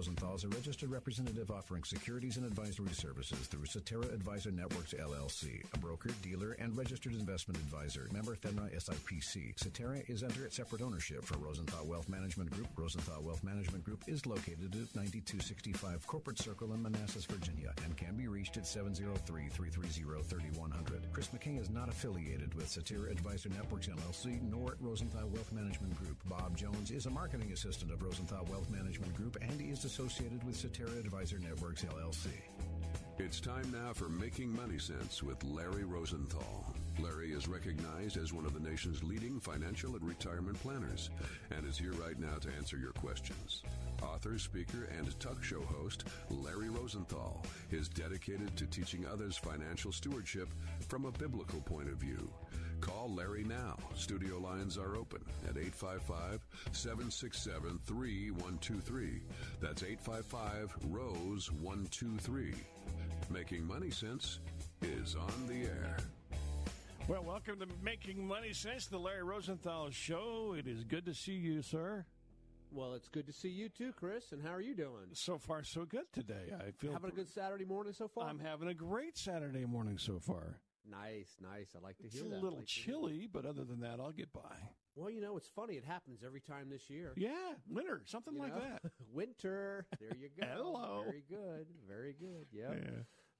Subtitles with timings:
[0.00, 5.62] Rosenthal is a registered representative offering securities and advisory services through Cetera Advisor Networks LLC,
[5.74, 8.08] a broker, dealer, and registered investment advisor.
[8.10, 9.58] Member FINRA SIPC.
[9.58, 12.68] Cetera is under separate ownership for Rosenthal Wealth Management Group.
[12.76, 18.16] Rosenthal Wealth Management Group is located at 9265 Corporate Circle in Manassas, Virginia, and can
[18.16, 21.12] be reached at 703-330-3100.
[21.12, 26.16] Chris McKay is not affiliated with Cetera Advisor Networks LLC nor Rosenthal Wealth Management Group.
[26.24, 30.54] Bob Jones is a marketing assistant of Rosenthal Wealth Management Group and is associated with
[30.54, 32.28] Cetera Advisor Networks LLC.
[33.18, 36.72] It's time now for Making Money Sense with Larry Rosenthal.
[37.00, 41.10] Larry is recognized as one of the nation's leading financial and retirement planners
[41.50, 43.64] and is here right now to answer your questions.
[44.00, 50.50] Author, speaker, and talk show host Larry Rosenthal is dedicated to teaching others financial stewardship
[50.86, 52.30] from a biblical point of view.
[52.80, 53.76] Call Larry now.
[53.94, 56.40] Studio lines are open at 855
[56.72, 59.20] 767 3123.
[59.60, 62.54] That's 855 Rose 123.
[63.30, 64.40] Making Money Sense
[64.82, 65.96] is on the air.
[67.08, 70.54] Well, welcome to Making Money Sense, the Larry Rosenthal Show.
[70.58, 72.04] It is good to see you, sir.
[72.72, 74.32] Well, it's good to see you too, Chris.
[74.32, 75.08] And how are you doing?
[75.12, 76.52] So far, so good today.
[76.56, 78.28] I feel having a good Saturday morning so far.
[78.28, 80.60] I'm having a great Saturday morning so far.
[80.90, 81.68] Nice, nice.
[81.76, 82.42] I like to It's hear a that.
[82.42, 84.56] little like chilly, but other than that, I'll get by.
[84.96, 85.74] Well, you know, it's funny.
[85.74, 87.12] It happens every time this year.
[87.16, 87.30] Yeah,
[87.68, 88.60] winter, something You like know?
[88.60, 88.90] that.
[89.12, 89.86] Winter.
[90.00, 90.46] There you go.
[90.52, 91.02] Hello.
[91.06, 91.66] Very good.
[91.88, 92.46] Very good.
[92.52, 92.70] Yep.
[92.82, 92.90] Yeah.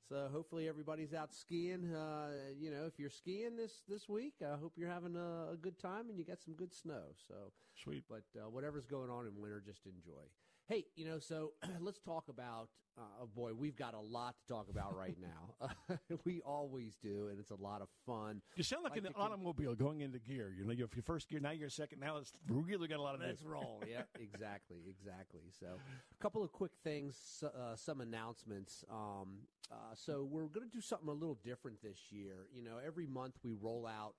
[0.09, 1.95] So hopefully everybody's out skiing.
[1.95, 5.57] Uh, you know, if you're skiing this this week, I hope you're having a, a
[5.61, 7.03] good time and you got some good snow.
[7.29, 7.35] So
[7.83, 8.05] Sweet.
[8.09, 10.23] but uh, whatever's going on in winter, just enjoy.
[10.71, 12.69] Hey, you know, so let's talk about.
[12.97, 15.99] Uh, oh boy, we've got a lot to talk about right now.
[16.25, 18.41] we always do, and it's a lot of fun.
[18.55, 20.53] You sound like, Like an automobile going into gear.
[20.57, 21.99] You know, if you're first gear, now you're second.
[21.99, 23.49] Now it's really got a lot of Let's this.
[23.49, 23.83] roll.
[23.91, 25.41] yeah, exactly, exactly.
[25.59, 28.85] So, a couple of quick things, uh, some announcements.
[28.89, 29.39] Um,
[29.73, 32.47] uh, so, we're going to do something a little different this year.
[32.53, 34.15] You know, every month we roll out.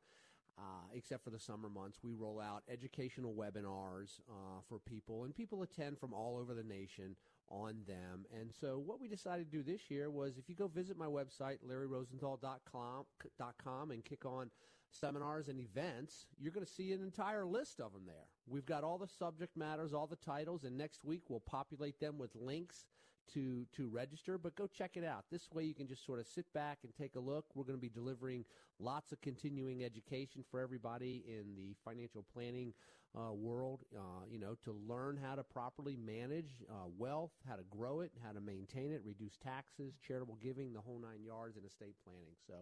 [0.62, 5.34] Uh, except for the summer months, we roll out educational webinars uh, for people, and
[5.34, 7.16] people attend from all over the nation
[7.50, 8.28] on them.
[8.40, 11.08] And so, what we decided to do this year was if you go visit my
[11.08, 14.52] website, larryrosenthal.com, and kick on
[14.92, 18.28] seminars and events, you're going to see an entire list of them there.
[18.46, 22.20] We've got all the subject matters, all the titles, and next week we'll populate them
[22.20, 22.86] with links
[23.34, 24.38] to to register.
[24.38, 25.26] But go check it out.
[25.32, 27.46] This way you can just sort of sit back and take a look.
[27.56, 28.46] We're going to be delivering
[28.80, 32.74] lots of continuing education for everybody in the financial planning
[33.16, 33.82] uh, world.
[33.96, 38.12] Uh, you know, to learn how to properly manage uh, wealth, how to grow it,
[38.24, 42.36] how to maintain it, reduce taxes, charitable giving, the whole nine yards, and estate planning.
[42.48, 42.54] So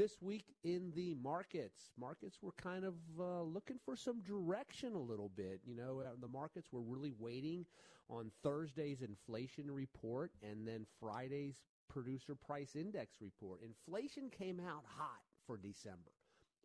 [0.00, 1.90] this week in the markets.
[2.00, 5.60] Markets were kind of uh, looking for some direction a little bit.
[5.66, 7.66] You know, uh, the markets were really waiting
[8.08, 11.56] on Thursday's inflation report and then Friday's
[11.90, 13.60] producer price index report.
[13.62, 16.12] Inflation came out hot for December.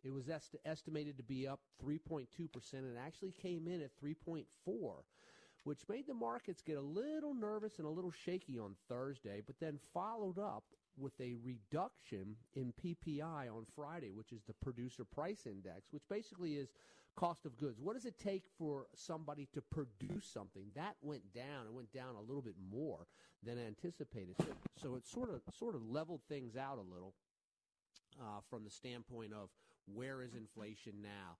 [0.02, 2.26] It was est- estimated to be up 3.2%
[2.72, 4.44] and actually came in at 3.4
[5.64, 9.56] which made the markets get a little nervous and a little shaky on Thursday, but
[9.58, 10.62] then followed up
[10.98, 16.54] with a reduction in PPI on Friday, which is the producer price index, which basically
[16.54, 16.68] is
[17.16, 17.80] cost of goods.
[17.80, 20.64] What does it take for somebody to produce something?
[20.74, 21.66] That went down.
[21.66, 23.06] It went down a little bit more
[23.42, 24.36] than anticipated.
[24.38, 24.46] So,
[24.82, 27.14] so it sort of sort of leveled things out a little
[28.20, 29.48] uh, from the standpoint of
[29.92, 31.36] where is inflation now.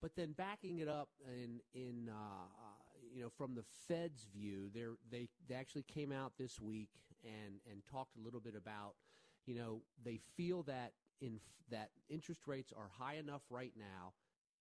[0.00, 2.80] But then backing it up in in uh, uh,
[3.14, 6.88] you know from the Fed's view, they they they actually came out this week
[7.24, 8.94] and and talked a little bit about
[9.46, 11.40] you know they feel that in
[11.70, 14.12] that interest rates are high enough right now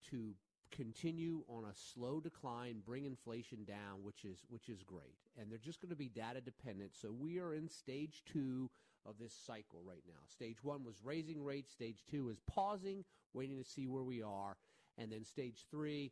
[0.09, 0.35] to
[0.71, 5.17] continue on a slow decline, bring inflation down, which is which is great.
[5.37, 6.91] And they're just going to be data dependent.
[6.95, 8.69] So we are in stage 2
[9.05, 10.19] of this cycle right now.
[10.27, 13.03] Stage 1 was raising rates, stage 2 is pausing,
[13.33, 14.57] waiting to see where we are,
[14.97, 16.11] and then stage 3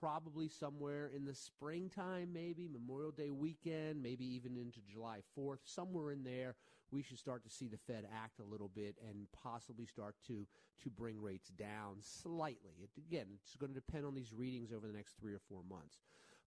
[0.00, 6.10] probably somewhere in the springtime maybe Memorial Day weekend, maybe even into July 4th, somewhere
[6.10, 6.54] in there
[6.90, 10.46] we should start to see the Fed act a little bit and possibly start to
[10.82, 12.72] to bring rates down slightly.
[12.80, 15.62] It, again, it's going to depend on these readings over the next three or four
[15.68, 15.98] months.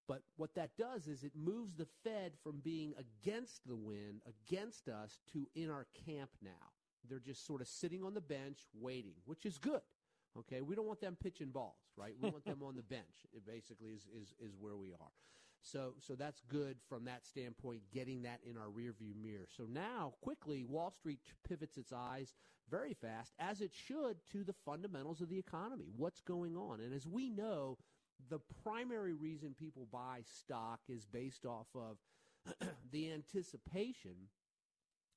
[0.08, 4.88] But what that does is it moves the Fed from being against the wind, against
[4.88, 6.72] us, to in our camp now.
[7.08, 9.82] They're just sort of sitting on the bench waiting, which is good.
[10.38, 12.14] Okay, we don't want them pitching balls, right?
[12.22, 13.26] We want them on the bench.
[13.34, 15.12] It basically is, is is where we are.
[15.64, 19.48] So so that's good from that standpoint, getting that in our rearview mirror.
[19.56, 22.34] So now, quickly, Wall Street pivots its eyes
[22.70, 25.90] very fast, as it should, to the fundamentals of the economy.
[25.96, 26.80] What's going on?
[26.80, 27.78] And as we know,
[28.30, 31.98] the primary reason people buy stock is based off of
[32.92, 34.30] the anticipation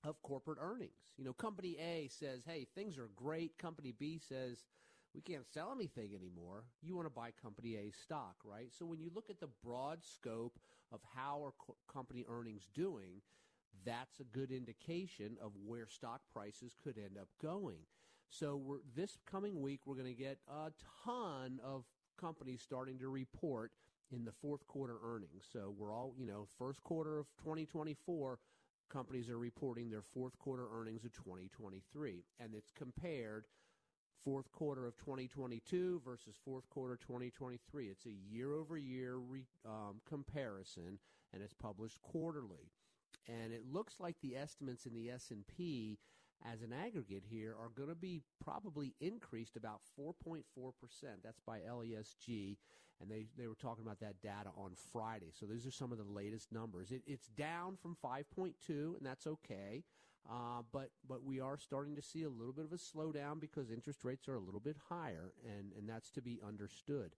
[0.04, 0.90] of corporate earnings.
[1.16, 3.56] You know, company A says, hey, things are great.
[3.58, 4.64] Company B says,
[5.14, 6.64] we can't sell anything anymore.
[6.82, 8.72] You want to buy company A stock, right?
[8.76, 10.58] So when you look at the broad scope
[10.92, 13.22] of how are co- company earnings doing,
[13.84, 17.86] that's a good indication of where stock prices could end up going.
[18.28, 20.72] So this coming week, we're going to get a
[21.04, 21.84] ton of
[22.18, 23.72] companies starting to report
[24.10, 25.44] in the fourth quarter earnings.
[25.52, 28.38] So we're all, you know, first quarter of 2024,
[28.90, 32.24] companies are reporting their fourth quarter earnings of 2023.
[32.40, 33.46] And it's compared
[34.24, 37.88] fourth quarter of 2022 versus fourth quarter 2023.
[37.88, 39.16] It's a year over year
[39.66, 40.98] um, comparison,
[41.32, 42.70] and it's published quarterly.
[43.28, 45.98] And it looks like the estimates in the S&P
[46.50, 50.42] as an aggregate here are going to be probably increased about 4.4%.
[51.22, 52.56] That's by LSEG.
[53.00, 55.32] And they, they were talking about that data on Friday.
[55.38, 56.92] So these are some of the latest numbers.
[56.92, 59.82] It, it's down from 5.2, and that's okay.
[60.30, 63.70] Uh, but but we are starting to see a little bit of a slowdown because
[63.70, 67.14] interest rates are a little bit higher, and, and that's to be understood.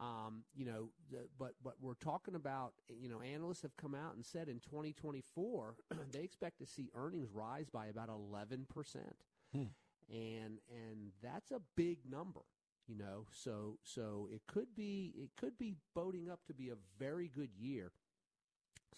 [0.00, 4.14] Um, you know, the, but but we're talking about you know analysts have come out
[4.14, 5.74] and said in 2024
[6.12, 9.16] they expect to see earnings rise by about 11 percent,
[9.52, 9.64] hmm.
[10.08, 12.42] and and that's a big number.
[12.86, 16.76] You know, so so it could be it could be boating up to be a
[16.98, 17.92] very good year.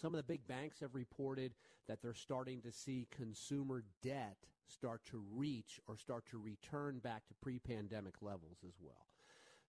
[0.00, 1.52] Some of the big banks have reported
[1.88, 7.26] that they're starting to see consumer debt start to reach or start to return back
[7.28, 9.06] to pre-pandemic levels as well.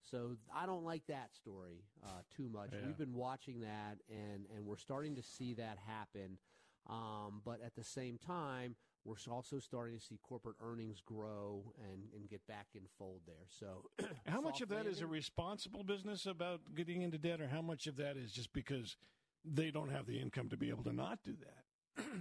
[0.01, 2.69] So I don't like that story uh, too much.
[2.71, 2.87] Yeah.
[2.87, 6.37] We've been watching that, and and we're starting to see that happen.
[6.89, 12.03] Um, but at the same time, we're also starting to see corporate earnings grow and,
[12.15, 13.47] and get back in fold there.
[13.49, 14.93] So, how much of that landing?
[14.93, 18.53] is a responsible business about getting into debt, or how much of that is just
[18.53, 18.95] because
[19.45, 21.63] they don't have the income to be able to not do that?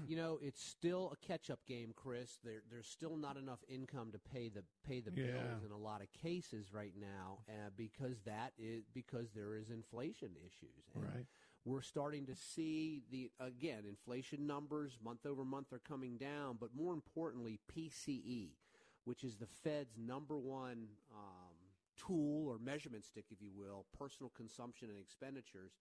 [0.08, 2.38] you know, it's still a catch-up game, Chris.
[2.44, 5.66] There, there's still not enough income to pay the pay the bills yeah.
[5.66, 10.30] in a lot of cases right now, uh, because that is because there is inflation
[10.38, 10.84] issues.
[10.94, 11.26] And right.
[11.64, 16.70] We're starting to see the again inflation numbers month over month are coming down, but
[16.74, 18.50] more importantly, PCE,
[19.04, 21.56] which is the Fed's number one um,
[21.96, 25.72] tool or measurement stick, if you will, personal consumption and expenditures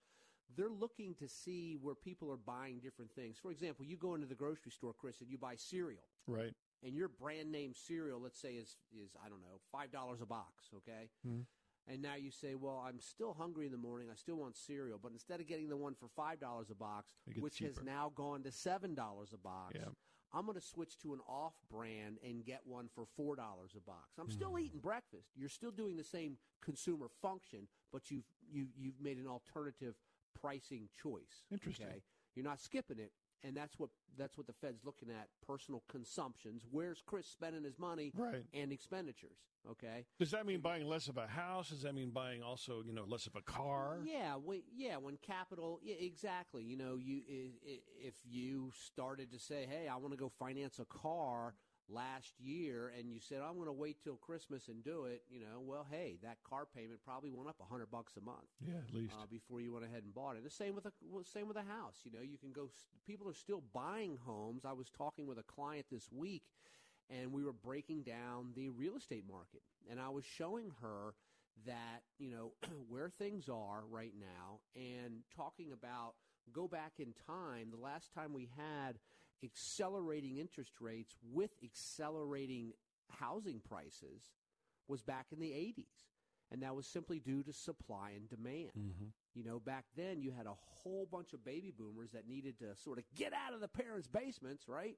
[0.55, 3.37] they're looking to see where people are buying different things.
[3.41, 6.03] For example, you go into the grocery store, Chris, and you buy cereal.
[6.27, 6.53] Right.
[6.83, 10.25] And your brand name cereal, let's say, is is I don't know five dollars a
[10.25, 10.69] box.
[10.75, 11.09] Okay.
[11.27, 11.41] Mm-hmm.
[11.87, 14.07] And now you say, well, I'm still hungry in the morning.
[14.11, 17.07] I still want cereal, but instead of getting the one for five dollars a box,
[17.39, 17.73] which cheaper.
[17.75, 19.89] has now gone to seven dollars a box, yeah.
[20.33, 24.17] I'm going to switch to an off-brand and get one for four dollars a box.
[24.19, 25.29] I'm still eating breakfast.
[25.35, 29.95] You're still doing the same consumer function, but you've you, you've made an alternative
[30.39, 31.43] pricing choice.
[31.51, 31.87] Interesting.
[31.87, 32.01] Okay?
[32.35, 33.11] You're not skipping it,
[33.43, 36.63] and that's what that's what the Fed's looking at: personal consumptions.
[36.69, 38.11] Where's Chris spending his money?
[38.15, 38.43] Right.
[38.53, 39.37] And expenditures.
[39.71, 40.05] Okay.
[40.19, 41.69] Does that mean buying less of a house?
[41.69, 43.97] Does that mean buying also, you know, less of a car?
[44.03, 44.35] Yeah.
[44.35, 44.97] When, yeah.
[44.97, 46.63] When capital, yeah, exactly.
[46.63, 50.85] You know, you if you started to say, "Hey, I want to go finance a
[50.85, 51.55] car,"
[51.89, 55.39] last year and you said, I'm going to wait till Christmas and do it, you
[55.39, 58.49] know, well, hey, that car payment probably went up a hundred bucks a month.
[58.65, 60.43] Yeah, at least uh, before you went ahead and bought it.
[60.43, 61.97] The same with a well, same with a house.
[62.03, 62.69] You know, you can go.
[63.05, 64.65] People are still buying homes.
[64.65, 66.43] I was talking with a client this week,
[67.09, 71.13] and we were breaking down the real estate market, and I was showing her
[71.65, 72.53] that you know
[72.89, 76.15] where things are right now, and talking about
[76.51, 77.69] go back in time.
[77.71, 78.97] The last time we had
[79.43, 82.73] accelerating interest rates with accelerating
[83.09, 84.23] housing prices
[84.87, 85.85] was back in the 80s.
[86.51, 88.71] And that was simply due to supply and demand.
[88.77, 89.05] Mm-hmm.
[89.33, 92.75] You know, back then you had a whole bunch of baby boomers that needed to
[92.75, 94.95] sort of get out of the parents' basements, right?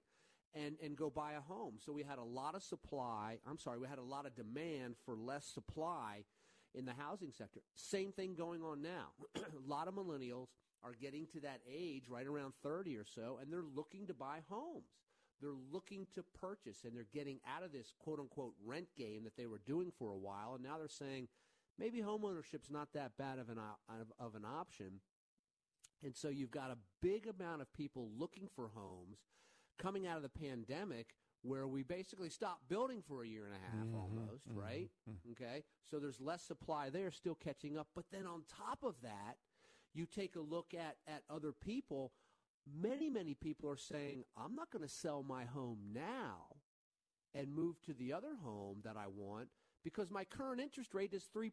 [0.53, 1.75] And, and go buy a home.
[1.83, 3.37] So we had a lot of supply.
[3.49, 6.25] I'm sorry, we had a lot of demand for less supply
[6.73, 7.61] in the housing sector.
[7.73, 9.07] Same thing going on now.
[9.35, 10.47] a lot of millennials
[10.83, 14.39] are getting to that age right around 30 or so, and they're looking to buy
[14.49, 14.91] homes.
[15.41, 19.37] They're looking to purchase and they're getting out of this quote unquote rent game that
[19.37, 20.55] they were doing for a while.
[20.55, 21.27] And now they're saying
[21.77, 24.99] maybe homeownership's not that bad of an, of, of an option.
[26.03, 29.19] And so you've got a big amount of people looking for homes
[29.77, 33.77] coming out of the pandemic where we basically stopped building for a year and a
[33.77, 34.89] half mm-hmm, almost, mm-hmm, right?
[35.09, 35.31] Mm-hmm.
[35.31, 35.63] Okay.
[35.89, 37.87] So there's less supply there, still catching up.
[37.95, 39.37] But then on top of that,
[39.97, 42.11] you take a look at, at other people.
[42.81, 46.57] Many, many people are saying, I'm not going to sell my home now
[47.33, 49.49] and move to the other home that I want
[49.83, 51.51] because my current interest rate is 3%.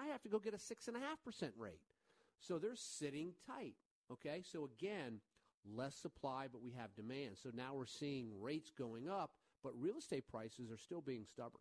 [0.00, 0.94] I have to go get a 6.5%
[1.56, 1.80] rate.
[2.38, 3.74] So they're sitting tight.
[4.10, 4.42] Okay.
[4.44, 5.20] So again,
[5.64, 7.38] less supply, but we have demand.
[7.42, 9.30] So now we're seeing rates going up,
[9.62, 11.60] but real estate prices are still being stubborn.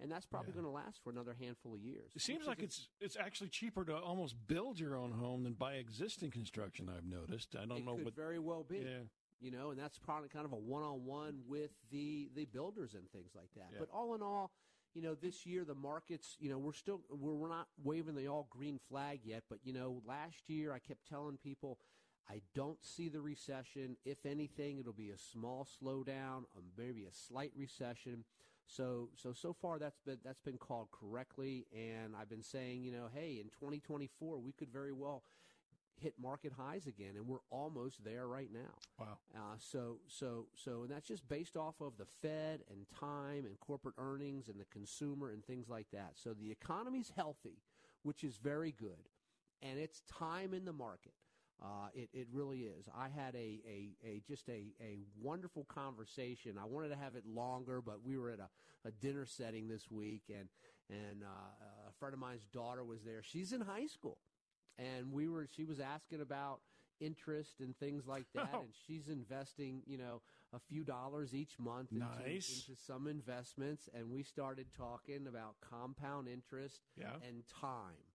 [0.00, 0.62] And that's probably yeah.
[0.62, 2.12] going to last for another handful of years.
[2.14, 5.74] It seems like it's it's actually cheaper to almost build your own home than buy
[5.74, 6.88] existing construction.
[6.94, 7.56] I've noticed.
[7.56, 8.78] I don't it know could what very well be.
[8.78, 9.04] Yeah.
[9.40, 13.32] You know, and that's probably kind of a one-on-one with the the builders and things
[13.34, 13.68] like that.
[13.72, 13.78] Yeah.
[13.80, 14.52] But all in all,
[14.94, 18.28] you know, this year the markets, you know, we're still we're, we're not waving the
[18.28, 19.42] all green flag yet.
[19.48, 21.78] But you know, last year I kept telling people
[22.30, 23.96] I don't see the recession.
[24.04, 28.24] If anything, it'll be a small slowdown, um, maybe a slight recession.
[28.68, 32.92] So, so so far that's been that's been called correctly, and I've been saying, you
[32.92, 35.22] know, hey, in 2024 we could very well
[36.00, 38.74] hit market highs again, and we're almost there right now.
[38.98, 39.18] Wow.
[39.34, 43.58] Uh, so, so, so, and that's just based off of the Fed and time and
[43.60, 46.12] corporate earnings and the consumer and things like that.
[46.14, 47.62] So the economy's healthy,
[48.02, 49.08] which is very good,
[49.62, 51.14] and it's time in the market.
[51.62, 52.88] Uh, it, it really is.
[52.96, 56.56] I had a, a, a just a, a wonderful conversation.
[56.60, 58.48] I wanted to have it longer, but we were at a,
[58.86, 60.48] a dinner setting this week, and
[60.88, 63.22] and uh, a friend of mine's daughter was there.
[63.22, 64.18] She's in high school,
[64.78, 65.48] and we were.
[65.56, 66.60] She was asking about
[67.00, 68.60] interest and things like that, oh.
[68.60, 70.22] and she's investing, you know,
[70.52, 72.64] a few dollars each month into, nice.
[72.68, 73.88] into some investments.
[73.94, 77.14] And we started talking about compound interest yeah.
[77.26, 78.07] and time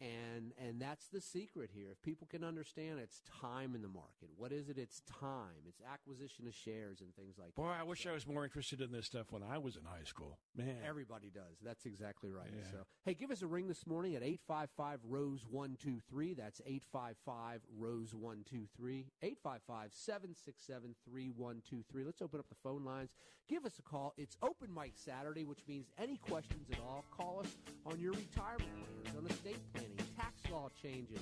[0.00, 1.88] and and that's the secret here.
[1.90, 4.30] If people can understand, it's time in the market.
[4.36, 4.78] What is it?
[4.78, 5.66] It's time.
[5.68, 7.68] It's acquisition of shares and things like Boy, that.
[7.68, 9.84] Boy, I wish so, I was more interested in this stuff when I was in
[9.84, 10.38] high school.
[10.56, 11.58] Man, everybody does.
[11.62, 12.50] That's exactly right.
[12.50, 12.70] Yeah.
[12.70, 15.98] So, hey, give us a ring this morning at eight five five Rose one two
[16.08, 16.34] three.
[16.34, 19.06] That's eight five five Rose one two three.
[19.22, 22.04] Eight five five seven six seven three one two three.
[22.04, 23.10] Let's open up the phone lines.
[23.48, 24.14] Give us a call.
[24.16, 28.70] It's open mic Saturday, which means any questions at all, call us on your retirement
[29.02, 29.89] plans, on estate planning
[30.20, 31.20] tax law changes.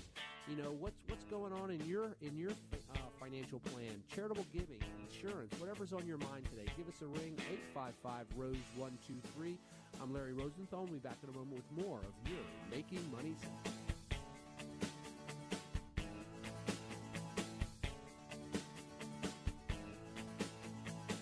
[0.48, 4.80] You know what's what's going on in your in your uh, financial plan, charitable giving,
[5.06, 6.66] insurance, whatever's on your mind today.
[6.76, 7.34] Give us a ring
[7.74, 9.58] 855 Rose one two three.
[10.02, 10.84] I'm Larry Rosenthal.
[10.84, 13.74] We'll be back in a moment with more of your Making Money Sense.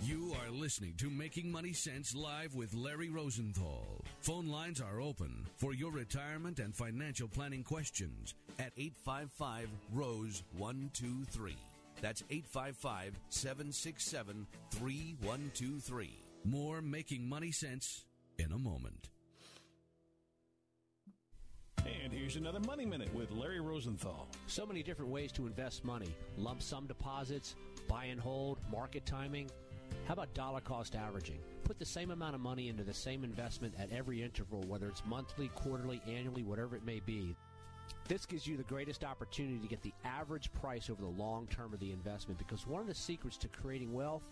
[0.03, 4.05] You are listening to Making Money Sense live with Larry Rosenthal.
[4.27, 11.55] Phone lines are open for your retirement and financial planning questions at 855 Rose 123.
[12.01, 16.19] That's 855 767 3123.
[16.45, 18.05] More Making Money Sense
[18.41, 19.11] in a moment.
[21.87, 24.27] And here's another Money Minute with Larry Rosenthal.
[24.49, 27.55] So many different ways to invest money lump sum deposits,
[27.87, 29.49] buy and hold, market timing.
[30.07, 31.41] How about dollar cost averaging?
[31.67, 35.05] put the same amount of money into the same investment at every interval, whether it's
[35.05, 37.35] monthly, quarterly, annually, whatever it may be.
[38.07, 41.75] This gives you the greatest opportunity to get the average price over the long term
[41.75, 44.23] of the investment because one of the secrets to creating wealth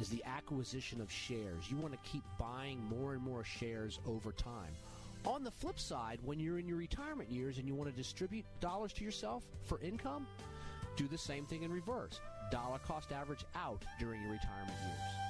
[0.00, 1.68] is the acquisition of shares.
[1.68, 4.70] You want to keep buying more and more shares over time.
[5.24, 8.44] On the flip side, when you're in your retirement years and you want to distribute
[8.60, 10.24] dollars to yourself for income,
[10.94, 12.20] do the same thing in reverse.
[12.50, 15.26] Dollar cost average out during your retirement years.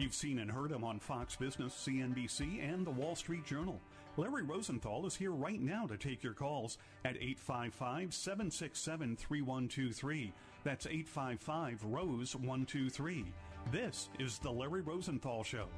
[0.00, 3.78] You've seen and heard him on Fox Business, CNBC, and the Wall Street Journal.
[4.16, 10.32] Larry Rosenthal is here right now to take your calls at 855 767 3123.
[10.64, 13.32] That's 855 Rose 123.
[13.70, 15.68] This is The Larry Rosenthal Show.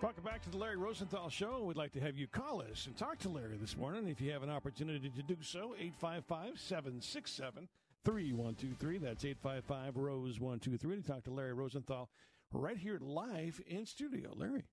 [0.00, 1.64] Welcome back to the Larry Rosenthal Show.
[1.64, 4.08] We'd like to have you call us and talk to Larry this morning.
[4.08, 7.68] If you have an opportunity to do so, 855 767
[8.06, 8.98] 3123.
[8.98, 12.08] That's 855 Rose 123 to talk to Larry Rosenthal
[12.52, 14.32] right here live in studio.
[14.34, 14.64] Larry.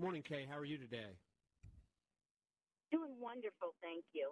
[0.00, 0.46] Good morning, Kay.
[0.48, 1.12] How are you today?
[2.92, 4.30] Doing wonderful, thank you.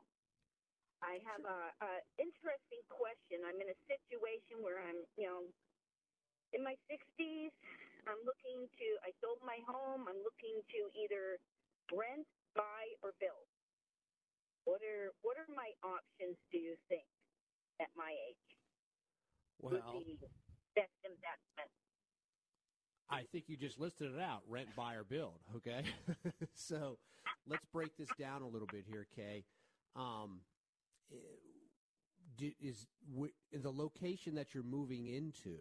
[1.03, 3.45] I have a, a interesting question.
[3.45, 5.41] I'm in a situation where I'm, you know,
[6.57, 7.55] in my 60s.
[8.09, 8.87] I'm looking to.
[9.05, 10.09] I sold my home.
[10.09, 11.39] I'm looking to either
[11.93, 13.47] rent, buy, or build.
[14.65, 16.39] What are what are my options?
[16.53, 17.07] Do you think
[17.81, 18.49] at my age
[19.71, 20.19] would Well, be
[20.77, 21.73] best investment?
[23.11, 25.41] I think you just listed it out: rent, buy, or build.
[25.57, 25.83] Okay,
[26.55, 26.99] so
[27.47, 29.45] let's break this down a little bit here, Kay.
[29.97, 30.41] Um,
[31.13, 32.87] eh, is
[33.53, 35.59] the location that you're moving into?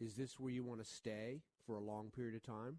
[0.00, 2.78] Is this where you want to stay for a long period of time?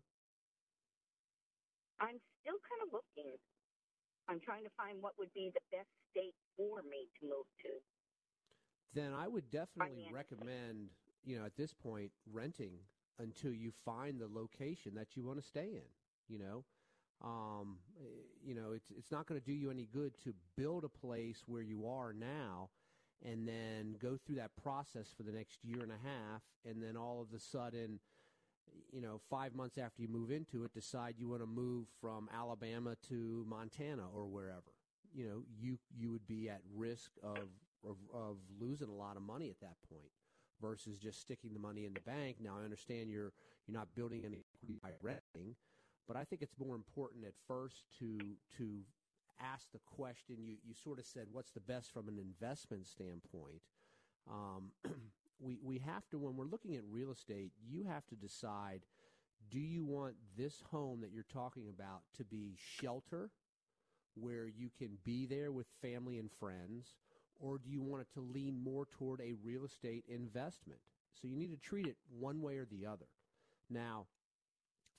[1.99, 3.33] I'm still kind of looking.
[4.29, 7.69] I'm trying to find what would be the best state for me to move to.
[8.93, 10.89] Then I would definitely recommend,
[11.23, 12.73] you know, at this point, renting
[13.19, 15.89] until you find the location that you want to stay in.
[16.27, 16.63] You know,
[17.23, 17.77] um,
[18.45, 21.43] you know, it's it's not going to do you any good to build a place
[21.47, 22.69] where you are now,
[23.25, 26.95] and then go through that process for the next year and a half, and then
[26.95, 27.99] all of a sudden,
[28.91, 32.29] you know, five months after you move into it, decide you want to move from
[32.35, 34.73] Alabama to Montana or wherever.
[35.13, 37.49] You know, you you would be at risk of
[37.87, 40.11] of, of losing a lot of money at that point
[40.61, 42.37] versus just sticking the money in the bank.
[42.39, 43.33] Now I understand you're
[43.67, 45.55] you're not building any equity by renting,
[46.07, 48.19] but I think it's more important at first to
[48.57, 48.79] to
[49.39, 50.37] ask the question.
[50.39, 53.61] You you sort of said, what's the best from an investment standpoint?
[54.29, 54.71] Um,
[55.39, 58.81] we we have to when we're looking at real estate, you have to decide:
[59.49, 63.29] do you want this home that you're talking about to be shelter,
[64.15, 66.95] where you can be there with family and friends,
[67.39, 70.79] or do you want it to lean more toward a real estate investment?
[71.13, 73.07] So you need to treat it one way or the other.
[73.69, 74.05] Now,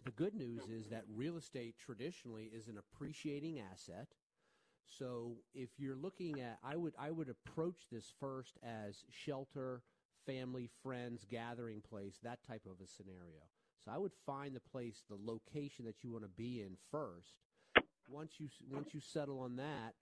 [0.05, 4.09] the good news is that real estate traditionally is an appreciating asset.
[4.87, 9.83] So if you're looking at I would I would approach this first as shelter,
[10.27, 13.43] family, friends, gathering place, that type of a scenario.
[13.85, 17.37] So I would find the place, the location that you want to be in first.
[18.09, 19.95] Once you once you settle on that,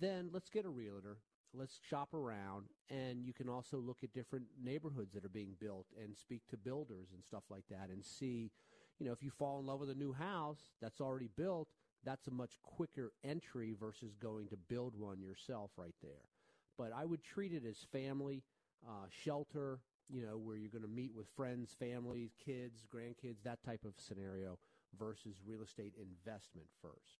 [0.00, 1.18] then let's get a realtor.
[1.52, 5.86] Let's shop around, and you can also look at different neighborhoods that are being built
[6.00, 8.52] and speak to builders and stuff like that, and see,
[8.98, 11.68] you know, if you fall in love with a new house that's already built,
[12.04, 16.28] that's a much quicker entry versus going to build one yourself right there.
[16.78, 18.44] But I would treat it as family,
[18.86, 23.62] uh, shelter, you know, where you're going to meet with friends, families, kids, grandkids, that
[23.64, 24.58] type of scenario
[24.98, 27.19] versus real estate investment first.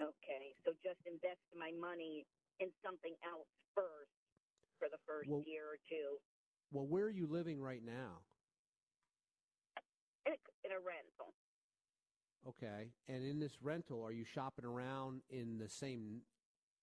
[0.00, 2.26] Okay, so just invest my money
[2.60, 4.10] in something else first
[4.78, 6.18] for the first Well- year or two
[6.72, 8.22] Well, where are you living right now?
[10.26, 11.34] in a, in a rental.
[12.48, 12.90] Okay.
[13.08, 16.22] And in this rental, are you shopping around in the same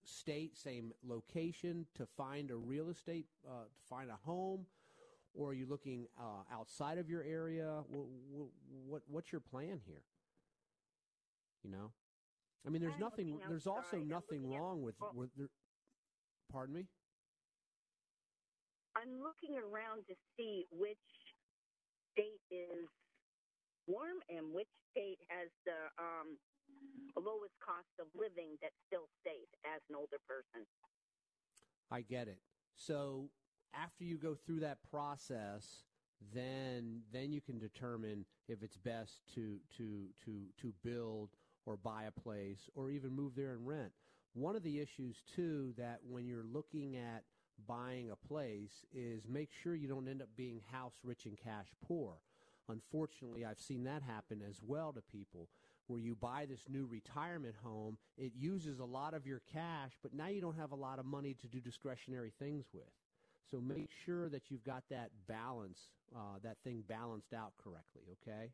[0.04, 4.66] state, same location to find a real estate, uh, to find a home?
[5.34, 7.82] Or are you looking uh, outside of your area?
[7.88, 8.48] What,
[8.86, 10.02] what, what's your plan here?
[11.64, 11.92] You know?
[12.66, 14.06] I mean, there's I'm nothing, there's also outside.
[14.08, 15.48] Nothing at- wrong with, well- with the,
[16.50, 16.86] pardon me?
[18.94, 20.98] I'm looking around to see which
[22.12, 22.86] state is
[23.88, 26.36] warm and which state has the um,
[27.16, 30.66] lowest cost of living that's still safe as an older person.
[31.90, 32.38] I get it.
[32.76, 33.30] So
[33.74, 35.84] after you go through that process,
[36.34, 41.30] then then you can determine if it's best to to to to build
[41.66, 43.92] or buy a place or even move there and rent.
[44.34, 47.24] One of the issues too that when you're looking at
[47.66, 51.68] buying a place is make sure you don't end up being house rich and cash
[51.86, 52.14] poor.
[52.68, 55.48] Unfortunately, I've seen that happen as well to people
[55.86, 60.14] where you buy this new retirement home, it uses a lot of your cash, but
[60.14, 62.84] now you don't have a lot of money to do discretionary things with.
[63.50, 65.80] So make sure that you've got that balance,
[66.14, 68.52] uh, that thing balanced out correctly, okay?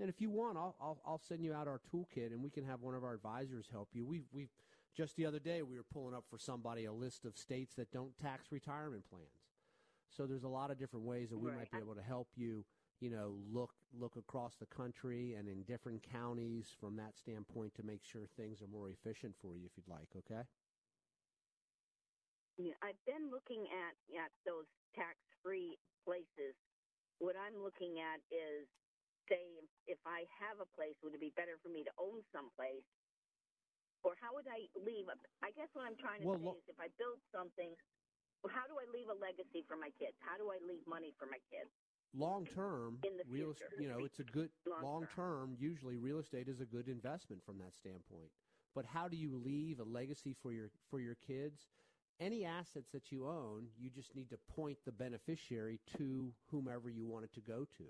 [0.00, 2.64] And if you want, I'll, I'll, I'll send you out our toolkit and we can
[2.64, 4.04] have one of our advisors help you.
[4.04, 4.48] We've, we've,
[4.94, 7.92] just the other day, we were pulling up for somebody a list of states that
[7.92, 9.26] don't tax retirement plans.
[10.08, 11.58] So there's a lot of different ways that we Right.
[11.58, 12.64] might be able to help you,
[13.00, 17.82] you know, look look across the country and in different counties from that standpoint to
[17.82, 20.42] make sure things are more efficient for you if you'd like, okay?
[22.58, 26.54] Yeah, I've been looking at at those tax-free places.
[27.18, 28.68] What I'm looking at is,
[29.30, 32.84] say, if I have a place, would it be better for me to own someplace,
[34.04, 35.08] or how would I leave?
[35.08, 37.76] A, I guess what I'm trying to Well, say lo- is, if I build something,
[38.50, 40.16] how do I leave a legacy for my kids?
[40.20, 41.70] How do I leave money for my kids?
[42.14, 43.70] long term In the real future.
[43.76, 47.58] you know it's a good long term usually real estate is a good investment from
[47.58, 48.30] that standpoint
[48.74, 51.70] but how do you leave a legacy for your for your kids?
[52.20, 57.06] Any assets that you own, you just need to point the beneficiary to whomever you
[57.06, 57.84] want it to go to,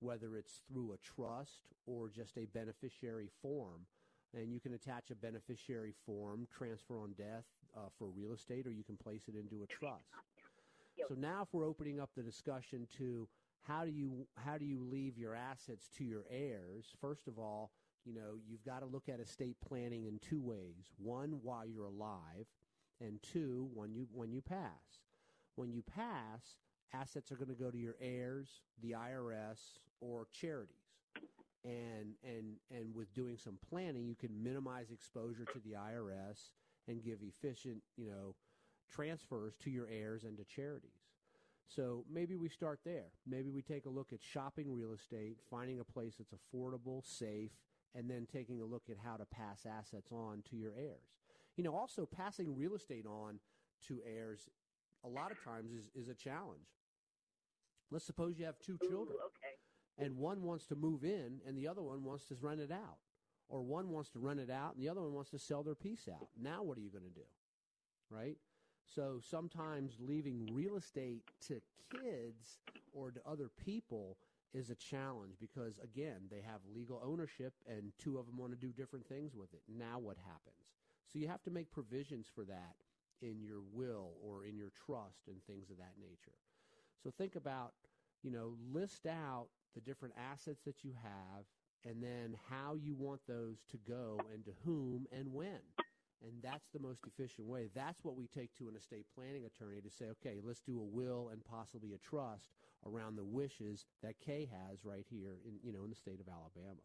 [0.00, 3.86] whether it's through a trust or just a beneficiary form.
[4.34, 7.44] And you can attach a beneficiary form, transfer on death
[7.76, 10.04] uh, for real estate, or you can place it into a trust.
[11.08, 13.28] So now, if we're opening up the discussion to
[13.66, 16.86] how do you how do you leave your assets to your heirs?
[17.00, 17.70] First of all,
[18.04, 20.92] you know you've got to look at estate planning in two ways.
[20.98, 22.46] One, while you're alive,
[23.00, 25.02] and two, when you when you pass.
[25.56, 26.56] When you pass,
[26.92, 28.48] assets are going to go to your heirs,
[28.82, 29.58] the IRS,
[30.00, 30.76] or charities.
[31.64, 36.50] And and and with doing some planning, you can minimize exposure to the IRS
[36.86, 38.34] and give efficient, you know,
[38.88, 40.90] transfers to your heirs and to charities.
[41.68, 43.06] So maybe we start there.
[43.26, 47.50] Maybe we take a look at shopping real estate, finding a place that's affordable, safe,
[47.94, 51.16] and then taking a look at how to pass assets on to your heirs.
[51.56, 53.40] You know, also passing real estate on
[53.88, 54.48] to heirs
[55.04, 56.68] a lot of times is, is a challenge.
[57.90, 59.16] Let's suppose you have two children.
[59.16, 59.26] Ooh.
[59.98, 62.98] And one wants to move in and the other one wants to rent it out.
[63.48, 65.74] Or one wants to rent it out and the other one wants to sell their
[65.74, 66.28] piece out.
[66.40, 67.26] Now what are you going to do?
[68.10, 68.36] Right?
[68.84, 72.58] So sometimes leaving real estate to kids
[72.92, 74.16] or to other people
[74.52, 78.58] is a challenge because again, they have legal ownership and two of them want to
[78.58, 79.62] do different things with it.
[79.68, 80.72] Now what happens?
[81.12, 82.76] So you have to make provisions for that
[83.22, 86.36] in your will or in your trust and things of that nature.
[87.02, 87.72] So think about,
[88.26, 91.44] you know, list out the different assets that you have
[91.88, 95.60] and then how you want those to go and to whom and when.
[96.24, 97.68] And that's the most efficient way.
[97.72, 100.82] That's what we take to an estate planning attorney to say, okay, let's do a
[100.82, 102.48] will and possibly a trust
[102.84, 106.26] around the wishes that Kay has right here in you know in the state of
[106.28, 106.82] Alabama.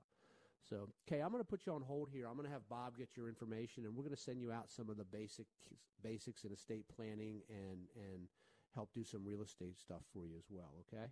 [0.70, 2.28] So, Kay, I'm going to put you on hold here.
[2.28, 4.70] I'm going to have Bob get your information, and we're going to send you out
[4.70, 5.48] some of the basic
[6.04, 8.28] basics in estate planning and and
[8.76, 10.72] help do some real estate stuff for you as well.
[10.86, 11.08] Okay.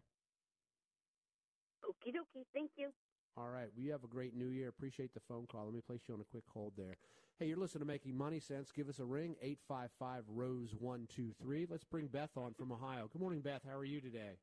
[1.85, 2.45] Okie dokie.
[2.53, 2.89] Thank you.
[3.37, 3.69] All right.
[3.77, 4.69] We have a great new year.
[4.69, 5.65] Appreciate the phone call.
[5.65, 6.97] Let me place you on a quick hold there.
[7.39, 8.71] Hey, you're listening to Making Money Sense.
[8.75, 11.67] Give us a ring, 855 Rose 123.
[11.71, 13.07] Let's bring Beth on from Ohio.
[13.07, 13.63] Good morning, Beth.
[13.63, 14.35] How are you today?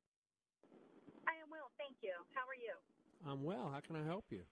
[1.28, 2.16] I am well, thank you.
[2.32, 2.72] How are you?
[3.28, 3.68] I'm well.
[3.68, 4.48] How can I help you?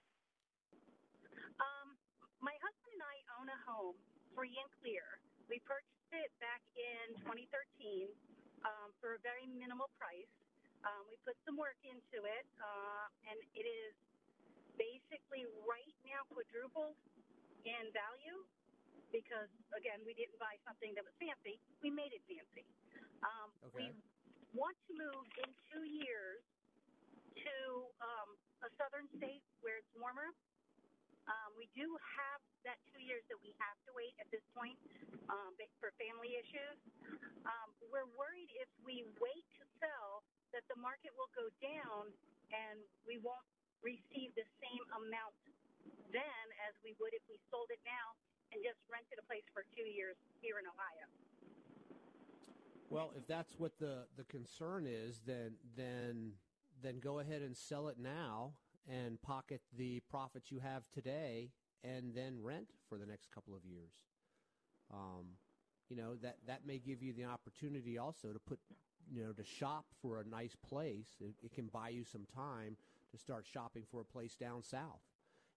[1.56, 1.96] Um,
[2.44, 3.96] my husband and I own a home,
[4.36, 5.08] free and clear.
[5.48, 8.12] We purchased it back in 2013
[8.68, 10.28] um, for a very minimal price.
[10.84, 13.94] Um, we put some work into it, uh, and it is
[14.76, 16.98] basically right now quadrupled
[17.64, 18.44] in value
[19.12, 21.60] because, again, we didn't buy something that was fancy.
[21.82, 22.66] We made it fancy.
[23.24, 23.92] Um, Okay.
[24.52, 26.44] We want to move in two years
[27.34, 27.56] to
[28.00, 30.30] um, a southern state where it's warmer.
[31.26, 34.76] Um, we do have that two years that we have to wait at this point
[35.28, 36.78] um, for family issues.
[37.44, 42.14] Um, we're worried if we wait to sell that the market will go down
[42.50, 43.46] and we won't
[43.82, 45.34] receive the same amount
[46.12, 48.14] then as we would if we sold it now
[48.52, 51.06] and just rented a place for two years here in Ohio.
[52.90, 56.38] Well, if that's what the, the concern is, then then
[56.82, 61.50] then go ahead and sell it now and pocket the profits you have today,
[61.82, 64.06] and then rent for the next couple of years.
[64.90, 65.38] Um,
[65.88, 68.60] you know that that may give you the opportunity also to put
[69.10, 71.08] you know to shop for a nice place.
[71.20, 72.76] It, it can buy you some time
[73.12, 75.00] to start shopping for a place down south.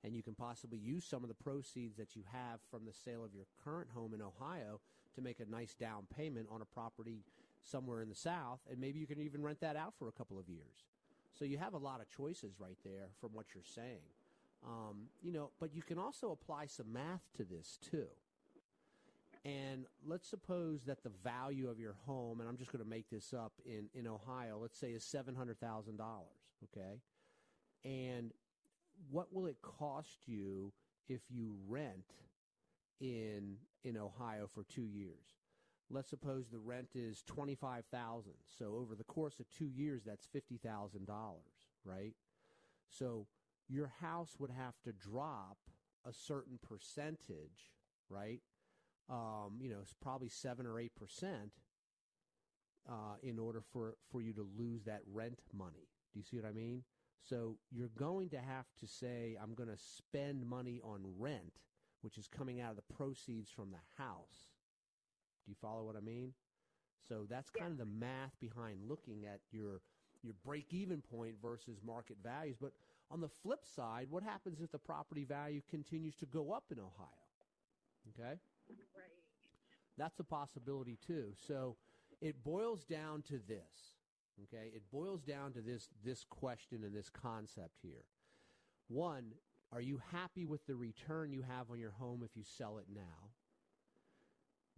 [0.03, 3.25] And you can possibly use some of the proceeds that you have from the sale
[3.25, 4.79] of your current home in Ohio
[5.15, 7.23] to make a nice down payment on a property
[7.63, 8.60] somewhere in the south.
[8.69, 10.86] And maybe you can even rent that out for a couple of years.
[11.38, 14.05] So you have a lot of choices right there from what you're saying.
[14.65, 18.07] Um, you know, but you can also apply some math to this too.
[19.45, 23.10] And let's suppose that the value of your home, and I'm just going to make
[23.10, 26.00] this up in, in Ohio, let's say is $700,000,
[26.65, 27.02] okay?
[27.86, 28.32] And
[29.10, 30.73] what will it cost you
[31.08, 32.13] if you rent
[33.00, 35.38] in in Ohio for 2 years?
[35.89, 38.34] Let's suppose the rent is 25,000.
[38.60, 41.08] So over the course of 2 years that's $50,000,
[41.86, 42.13] right?
[42.89, 43.28] So
[43.69, 45.58] your house would have to drop
[46.06, 47.71] a certain percentage,
[48.10, 48.41] right?
[49.09, 50.89] Um, you know, it's probably 7 or 8%
[52.89, 52.93] uh,
[53.23, 55.87] in order for, for you to lose that rent money.
[56.13, 56.83] Do you see what I mean?
[57.21, 61.59] So you're going to have to say, I'm going to spend money on rent,
[62.01, 64.51] which is coming out of the proceeds from the house.
[65.45, 66.33] Do you follow what I mean?
[67.07, 69.81] So that's kind of the math behind looking at your
[70.23, 72.57] your break even point versus market values.
[72.59, 72.71] But
[73.11, 76.79] on the flip side, what happens if the property value continues to go up in
[76.79, 77.07] Ohio?
[78.09, 78.39] Okay?
[79.97, 81.34] That's a possibility too.
[81.47, 81.75] So
[82.21, 83.95] it boils down to this.
[84.43, 84.71] Okay?
[84.75, 88.06] It boils down to this this question and this concept here.
[88.88, 89.34] One,
[89.73, 92.86] are you happy with the return you have on your home if you sell it
[92.93, 93.32] now?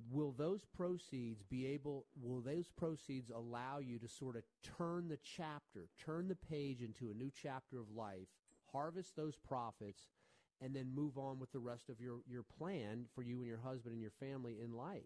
[0.09, 4.43] Will those proceeds be able will those proceeds allow you to sort of
[4.77, 8.29] turn the chapter, turn the page into a new chapter of life,
[8.71, 10.07] harvest those profits
[10.61, 13.59] and then move on with the rest of your, your plan for you and your
[13.59, 15.01] husband and your family in life?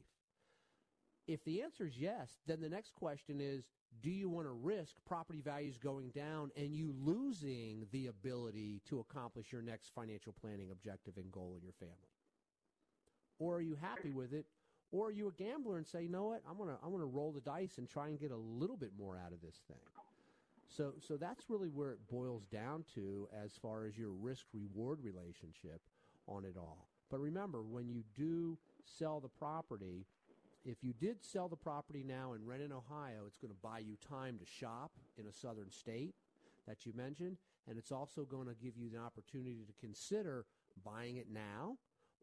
[1.27, 3.65] If the answer is yes, then the next question is
[4.01, 8.99] do you want to risk property values going down and you losing the ability to
[8.99, 11.95] accomplish your next financial planning objective and goal in your family?
[13.39, 14.45] Or are you happy with it?
[14.91, 17.31] Or are you a gambler and say, you know what, I'm gonna I'm gonna roll
[17.31, 19.79] the dice and try and get a little bit more out of this thing.
[20.69, 24.99] So so that's really where it boils down to as far as your risk reward
[25.03, 25.81] relationship
[26.27, 26.87] on it all.
[27.09, 30.05] But remember, when you do sell the property,
[30.65, 33.79] if you did sell the property now and rent in Ohio, it's going to buy
[33.79, 36.15] you time to shop in a southern state
[36.67, 40.45] that you mentioned, and it's also going to give you the opportunity to consider
[40.83, 41.77] buying it now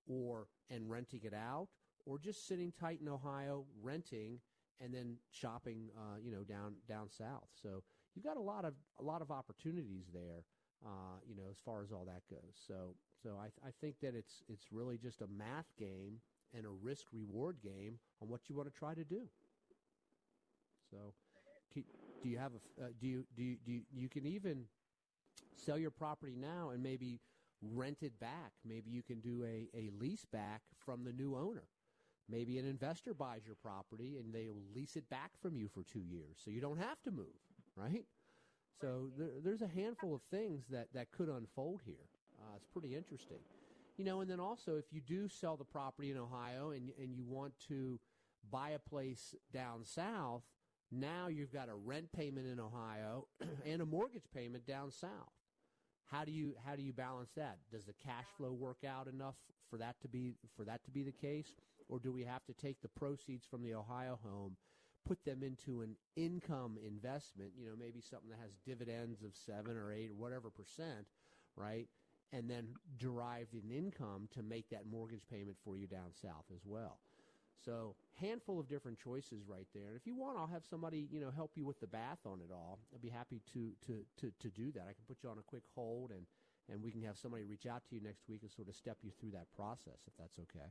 [0.08, 1.68] or and renting it out
[2.06, 4.40] or just sitting tight in Ohio renting
[4.80, 7.48] and then shopping uh, you know down down south.
[7.62, 7.82] So
[8.14, 10.44] you've got a lot of a lot of opportunities there,
[10.84, 12.54] uh, you know, as far as all that goes.
[12.66, 16.20] So so I, I think that it's it's really just a math game
[16.54, 19.28] and a risk reward game on what you want to try to do.
[20.90, 21.14] So,
[22.22, 24.66] do you have a uh, do you do you, do you, you can even
[25.54, 27.20] sell your property now and maybe
[27.62, 28.52] rent it back.
[28.64, 31.64] Maybe you can do a, a lease back from the new owner.
[32.28, 35.82] Maybe an investor buys your property and they will lease it back from you for
[35.82, 37.26] two years, so you don't have to move,
[37.76, 38.04] right?
[38.80, 42.08] So there, there's a handful of things that, that could unfold here.
[42.40, 43.38] Uh, it's pretty interesting.
[43.96, 47.14] You know, and then also if you do sell the property in Ohio and, and
[47.14, 48.00] you want to
[48.50, 50.42] buy a place down south,
[50.90, 53.26] now you've got a rent payment in Ohio
[53.66, 55.10] and a mortgage payment down south.
[56.10, 57.58] How do you how do you balance that?
[57.70, 59.36] Does the cash flow work out enough
[59.70, 61.54] for that to be for that to be the case,
[61.88, 64.56] or do we have to take the proceeds from the Ohio home,
[65.06, 67.52] put them into an income investment?
[67.56, 71.06] You know, maybe something that has dividends of seven or eight or whatever percent,
[71.56, 71.88] right?
[72.32, 76.60] And then derive an income to make that mortgage payment for you down south as
[76.64, 76.98] well.
[77.64, 79.88] So, handful of different choices right there.
[79.88, 82.40] And if you want, I'll have somebody, you know, help you with the bath on
[82.40, 82.78] it all.
[82.94, 84.82] I'd be happy to to to, to do that.
[84.88, 86.24] I can put you on a quick hold and
[86.70, 88.98] and we can have somebody reach out to you next week and sort of step
[89.02, 90.70] you through that process if that's okay.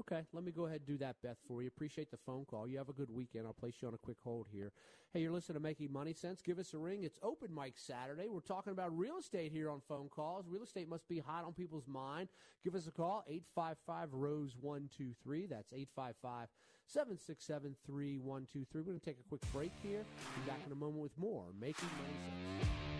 [0.00, 1.68] Okay, let me go ahead and do that, Beth, for you.
[1.68, 2.66] Appreciate the phone call.
[2.68, 3.46] You have a good weekend.
[3.46, 4.72] I'll place you on a quick hold here.
[5.12, 6.40] Hey, you're listening to Making Money Sense.
[6.40, 7.02] Give us a ring.
[7.02, 8.28] It's open mic Saturday.
[8.28, 10.46] We're talking about real estate here on phone calls.
[10.48, 12.28] Real estate must be hot on people's mind.
[12.64, 15.46] Give us a call, 855 Rose 123.
[15.46, 16.48] That's 855
[16.86, 18.80] 767 3123.
[18.80, 20.04] We're going to take a quick break here.
[20.36, 22.99] Be back in a moment with more Making Money Sense.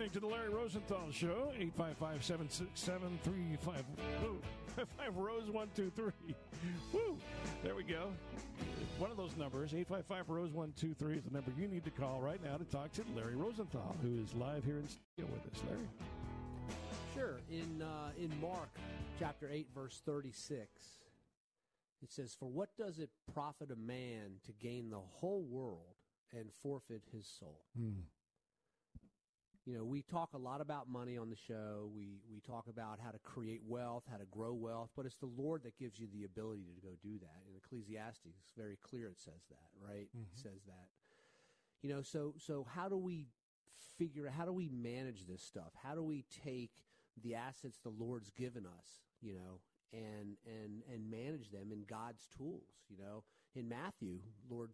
[0.00, 3.84] listening to the Larry Rosenthal Show, 855 767 35
[5.14, 6.34] Rose 123.
[6.94, 7.18] Woo!
[7.62, 8.08] There we go.
[8.98, 12.42] One of those numbers, 855 Rose 123, is the number you need to call right
[12.42, 15.62] now to talk to Larry Rosenthal, who is live here in studio with us.
[15.68, 15.88] Larry?
[17.14, 17.40] Sure.
[17.50, 18.70] In, uh, in Mark
[19.18, 20.66] chapter 8, verse 36,
[22.02, 25.96] it says, For what does it profit a man to gain the whole world
[26.32, 27.60] and forfeit his soul?
[27.76, 28.00] Hmm.
[29.70, 31.92] You know, we talk a lot about money on the show.
[31.94, 35.30] We we talk about how to create wealth, how to grow wealth, but it's the
[35.38, 37.42] Lord that gives you the ability to go do that.
[37.48, 40.08] In Ecclesiastes, it's very clear it says that, right?
[40.12, 40.24] Mhm.
[40.32, 40.88] It says that.
[41.82, 43.28] You know, so so how do we
[43.96, 45.72] figure how do we manage this stuff?
[45.76, 46.72] How do we take
[47.22, 49.60] the assets the Lord's given us, you know,
[49.92, 53.22] and and and manage them in God's tools, you know?
[53.54, 54.72] In Matthew, Lord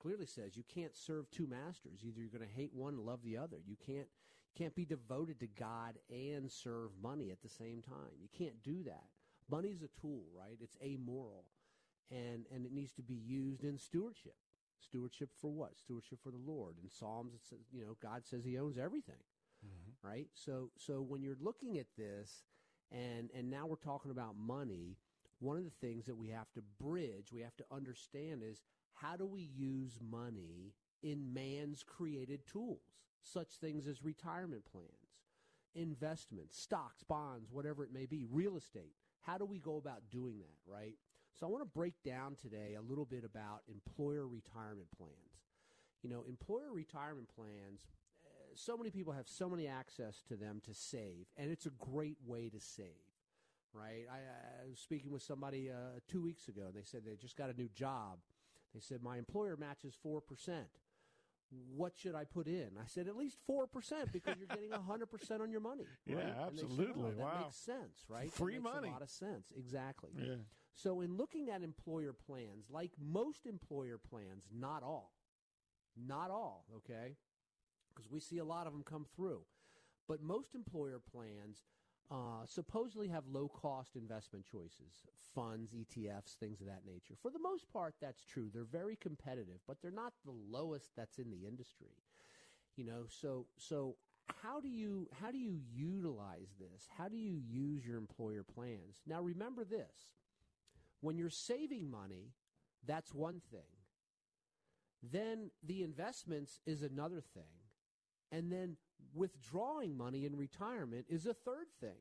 [0.00, 2.00] clearly says you can't serve two masters.
[2.02, 3.58] Either you're going to hate one and love the other.
[3.64, 4.08] You can't
[4.56, 8.20] can't be devoted to God and serve money at the same time.
[8.20, 9.04] You can't do that.
[9.50, 10.58] Money's a tool, right?
[10.60, 11.44] It's amoral.
[12.10, 14.36] And and it needs to be used in stewardship.
[14.80, 15.78] Stewardship for what?
[15.78, 16.76] Stewardship for the Lord.
[16.82, 19.22] In Psalms it says, you know, God says he owns everything.
[19.64, 20.06] Mm-hmm.
[20.06, 20.28] Right?
[20.34, 22.44] So so when you're looking at this
[22.90, 24.96] and and now we're talking about money,
[25.38, 28.62] one of the things that we have to bridge, we have to understand is
[28.94, 32.80] how do we use money in man's created tools,
[33.22, 34.88] such things as retirement plans,
[35.74, 38.94] investments, stocks, bonds, whatever it may be, real estate.
[39.20, 40.94] How do we go about doing that, right?
[41.38, 45.12] So I want to break down today a little bit about employer retirement plans.
[46.02, 47.86] You know, employer retirement plans,
[48.24, 51.70] uh, so many people have so many access to them to save, and it's a
[51.70, 53.12] great way to save
[53.74, 54.04] right?
[54.10, 54.16] I,
[54.64, 57.50] I was speaking with somebody uh, two weeks ago, and they said they just got
[57.50, 58.18] a new job.
[58.74, 60.68] They said my employer matches four percent.
[61.76, 62.70] What should I put in?
[62.80, 65.84] I said at least four percent because you're getting hundred percent on your money.
[66.06, 66.24] Yeah, right?
[66.24, 67.02] And they said, absolutely.
[67.04, 67.38] "Oh, that Wow.
[67.44, 68.24] makes sense, right?
[68.24, 68.88] That Free makes money.
[68.88, 70.10] A lot of sense, exactly.
[70.16, 70.34] Yeah.
[70.74, 75.12] So in looking at employer plans, like most employer plans, not all,
[75.96, 77.16] not all, okay,
[77.94, 79.42] because we see a lot of them come through,
[80.08, 81.64] but most employer plans
[82.10, 87.14] uh, supposedly have low cost investment choices, funds, ETFs, things of that nature.
[87.20, 88.50] For the most part, that's true.
[88.52, 91.96] They're very competitive, but they're not the lowest that's in the industry.
[92.76, 93.96] You know, so so
[94.42, 96.88] how do you how do you utilize this?
[96.96, 99.02] How do you use your employer plans?
[99.06, 100.14] Now remember this.
[101.00, 102.32] When you're saving money,
[102.86, 103.60] that's one thing.
[105.02, 107.61] Then the investments is another thing.
[108.32, 108.76] And then
[109.14, 112.00] withdrawing money in retirement is a third thing.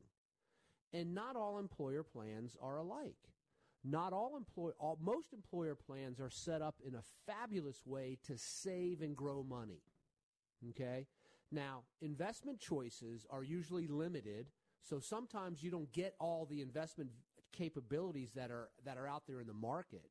[0.93, 3.17] And not all employer plans are alike.
[3.83, 8.37] Not all employer, all, most employer plans are set up in a fabulous way to
[8.37, 9.81] save and grow money.
[10.69, 11.07] Okay?
[11.51, 14.47] Now, investment choices are usually limited,
[14.81, 17.09] so sometimes you don't get all the investment
[17.51, 20.09] capabilities that are that are out there in the market.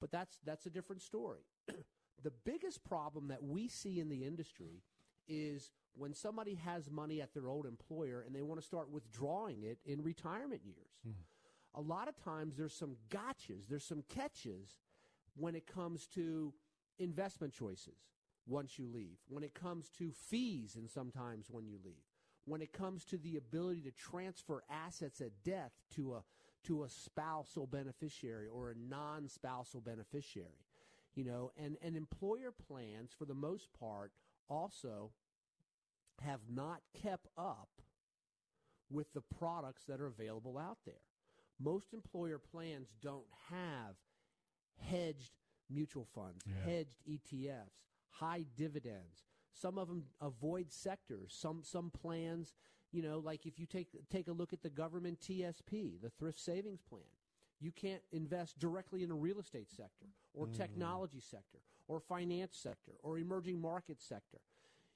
[0.00, 1.40] But that's that's a different story.
[2.22, 4.82] the biggest problem that we see in the industry
[5.28, 9.62] is when somebody has money at their old employer and they want to start withdrawing
[9.62, 10.90] it in retirement years.
[11.04, 11.12] Hmm.
[11.74, 14.78] A lot of times there's some gotchas, there's some catches
[15.36, 16.52] when it comes to
[16.98, 17.98] investment choices
[18.46, 22.02] once you leave, when it comes to fees and sometimes when you leave,
[22.44, 26.22] when it comes to the ability to transfer assets at death to a
[26.62, 30.66] to a spousal beneficiary or a non-spousal beneficiary.
[31.14, 34.12] You know, and, and employer plans for the most part
[34.50, 35.12] also
[36.20, 37.68] have not kept up
[38.90, 41.00] with the products that are available out there.
[41.58, 43.94] Most employer plans don't have
[44.78, 45.32] hedged
[45.68, 46.64] mutual funds, Yeah.
[46.64, 49.24] hedged ETFs, high dividends.
[49.52, 51.32] Some of them avoid sectors.
[51.34, 52.54] Some some plans,
[52.92, 56.38] you know, like if you take take a look at the government TSP, the thrift
[56.40, 57.02] savings plan,
[57.60, 60.52] you can't invest directly in a real estate sector or Mhm.
[60.56, 61.60] technology sector
[61.90, 64.38] or finance sector or emerging market sector.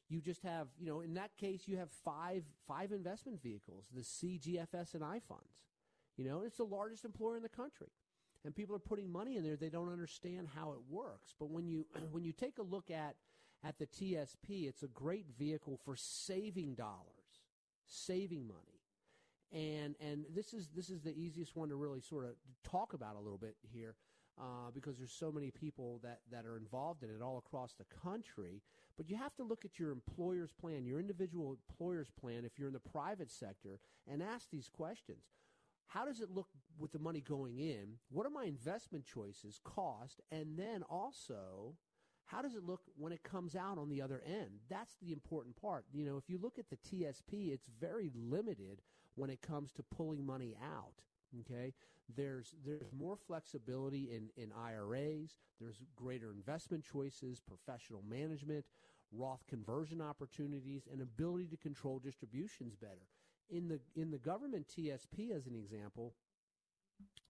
[0.09, 4.03] You just have, you know, in that case, you have five five investment vehicles: the
[4.03, 5.65] CGFS and I funds.
[6.17, 7.89] You know, it's the largest employer in the country,
[8.45, 9.57] and people are putting money in there.
[9.57, 11.35] They don't understand how it works.
[11.39, 13.17] But when you when you take a look at
[13.65, 17.43] at the TSP, it's a great vehicle for saving dollars,
[17.87, 18.83] saving money,
[19.53, 22.33] and and this is this is the easiest one to really sort of
[22.63, 23.97] talk about a little bit here.
[24.37, 27.85] Uh, because there's so many people that, that are involved in it all across the
[28.03, 28.63] country.
[28.97, 32.67] But you have to look at your employer's plan, your individual employer's plan, if you're
[32.69, 33.79] in the private sector,
[34.11, 35.23] and ask these questions.
[35.87, 37.99] How does it look with the money going in?
[38.11, 40.21] What are my investment choices, cost?
[40.33, 41.77] And then also,
[42.27, 44.61] How does it look when it comes out on the other end?
[44.69, 45.85] That's the important part.
[45.93, 48.81] You know, if you look at the TSP, it's very limited
[49.15, 51.03] when it comes to pulling money out.
[51.41, 51.73] Okay,
[52.15, 55.39] there's there's more flexibility in in IRAs.
[55.61, 58.65] There's greater investment choices, professional management,
[59.13, 63.09] Roth conversion opportunities, and ability to control distributions better.
[63.51, 66.15] In the in the government TSP, as an example,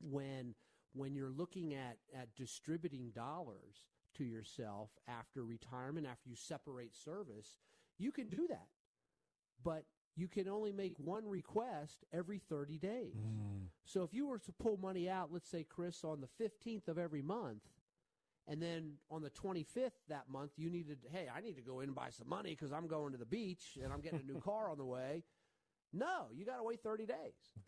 [0.01, 0.55] when
[0.93, 7.59] when you're looking at at distributing dollars to yourself after retirement, after you separate service,
[7.99, 8.67] you can do that.
[9.63, 9.85] But
[10.17, 13.15] you can only make one request every 30 days.
[13.17, 13.67] Mm.
[13.85, 16.99] So if you were to pull money out, let's say, Chris, on the 15th of
[16.99, 17.62] every month,
[18.47, 21.89] and then on the 25th that month, you needed, hey, I need to go in
[21.89, 24.41] and buy some money because I'm going to the beach and I'm getting a new
[24.41, 25.25] car on the way.
[25.93, 27.17] No, you got to wait 30 days.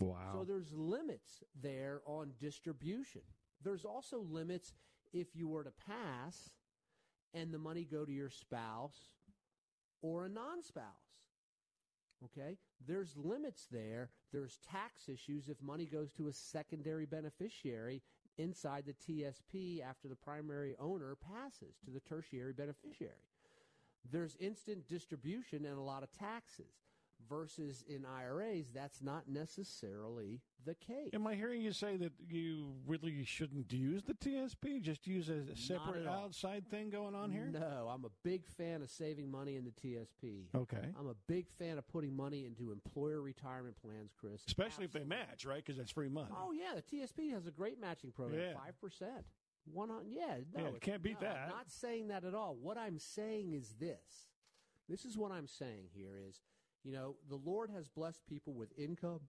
[0.01, 0.17] Wow.
[0.33, 3.23] So there's limits there on distribution.
[3.63, 4.75] There's also limits
[5.13, 6.51] if you were to pass
[7.33, 8.99] and the money go to your spouse
[10.03, 11.06] or a non-spouse.
[12.25, 12.57] Okay?
[12.87, 14.11] There's limits there.
[14.33, 18.03] There's tax issues if money goes to a secondary beneficiary
[18.39, 23.13] inside the TSP after the primary owner passes to the tertiary beneficiary.
[24.11, 26.86] There's instant distribution and a lot of taxes
[27.29, 31.11] versus in IRAs, that's not necessarily the case.
[31.15, 34.83] Am I hearing you say that you really shouldn't use the TSP?
[34.83, 37.49] Just use a separate outside thing going on here?
[37.53, 40.47] No, I'm a big fan of saving money in the TSP.
[40.55, 40.89] Okay.
[40.99, 44.43] I'm a big fan of putting money into employer retirement plans, Chris.
[44.47, 45.03] Especially Absolutely.
[45.03, 45.65] if they match, right?
[45.65, 46.31] Because that's free money.
[46.37, 46.75] Oh, yeah.
[46.75, 48.89] The TSP has a great matching program, yeah.
[48.89, 49.07] 5%.
[49.73, 51.37] One on, yeah, no, yeah, can't beat no, that.
[51.45, 52.57] I'm not saying that at all.
[52.61, 54.29] What I'm saying is this.
[54.89, 56.41] This is what I'm saying here is–
[56.87, 59.23] you know, the Lord has blessed people with income,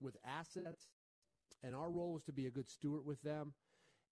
[0.00, 0.88] with assets,
[1.62, 3.52] and our role is to be a good steward with them.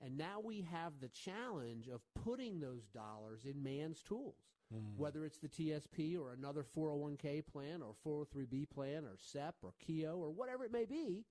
[0.01, 4.37] And now we have the challenge of putting those dollars in man's tools,
[4.73, 4.97] mm.
[4.97, 10.19] whether it's the TSP or another 401k plan or 403b plan or SEP or Keogh
[10.19, 11.25] or whatever it may be.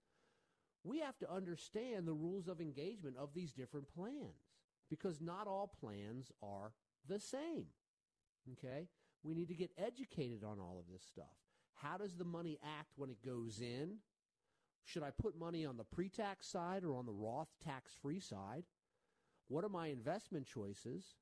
[0.83, 4.51] We have to understand the rules of engagement of these different plans
[4.89, 6.73] because not all plans are
[7.07, 7.67] the same.
[8.53, 8.89] Okay?
[9.23, 11.44] We need to get educated on all of this stuff.
[11.75, 13.97] How does the money act when it goes in?
[14.85, 18.19] Should I put money on the pre tax side or on the Roth tax free
[18.19, 18.63] side?
[19.47, 21.15] What are my investment choices?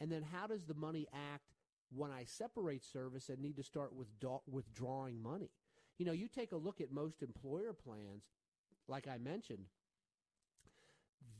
[0.00, 1.54] And then how does the money act
[1.90, 5.50] when I separate service and need to start withdraw- withdrawing money?
[5.98, 8.22] You know, you take a look at most employer plans,
[8.86, 9.64] like I mentioned,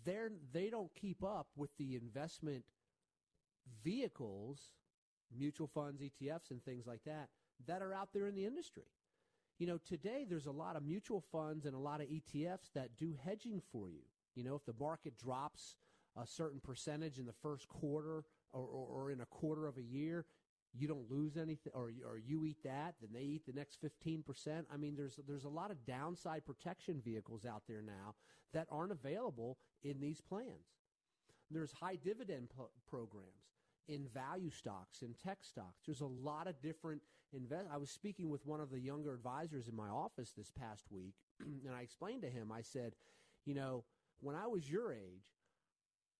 [0.04, 2.64] they're, they don't keep up with the investment
[3.84, 4.72] vehicles,
[5.36, 7.28] mutual funds, ETFs, and things like that
[7.66, 8.84] that are out there in the industry.
[9.58, 12.96] You know, today there's a lot of mutual funds and a lot of ETFs that
[12.96, 14.02] do hedging for you.
[14.34, 15.74] You know, if the market drops
[16.16, 19.82] a certain percentage in the first quarter or, or, or in a quarter of a
[19.82, 20.26] year,
[20.72, 24.64] you don't lose anything, or, or you eat that, then they eat the next 15%.
[24.72, 28.14] I mean, there's, there's a lot of downside protection vehicles out there now
[28.52, 30.76] that aren't available in these plans.
[31.50, 32.48] There's high dividend
[32.86, 33.26] programs
[33.88, 35.82] in value stocks, in tech stocks.
[35.86, 37.00] There's a lot of different
[37.32, 37.68] invest.
[37.72, 41.14] I was speaking with one of the younger advisors in my office this past week,
[41.40, 42.50] and I explained to him.
[42.52, 42.94] I said,
[43.44, 43.84] you know,
[44.20, 45.26] when I was your age,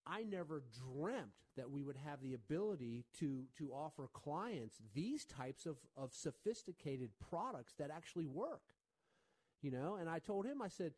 [0.07, 5.67] I never dreamt that we would have the ability to to offer clients these types
[5.67, 8.63] of, of sophisticated products that actually work.
[9.61, 10.93] You know, and I told him, I said,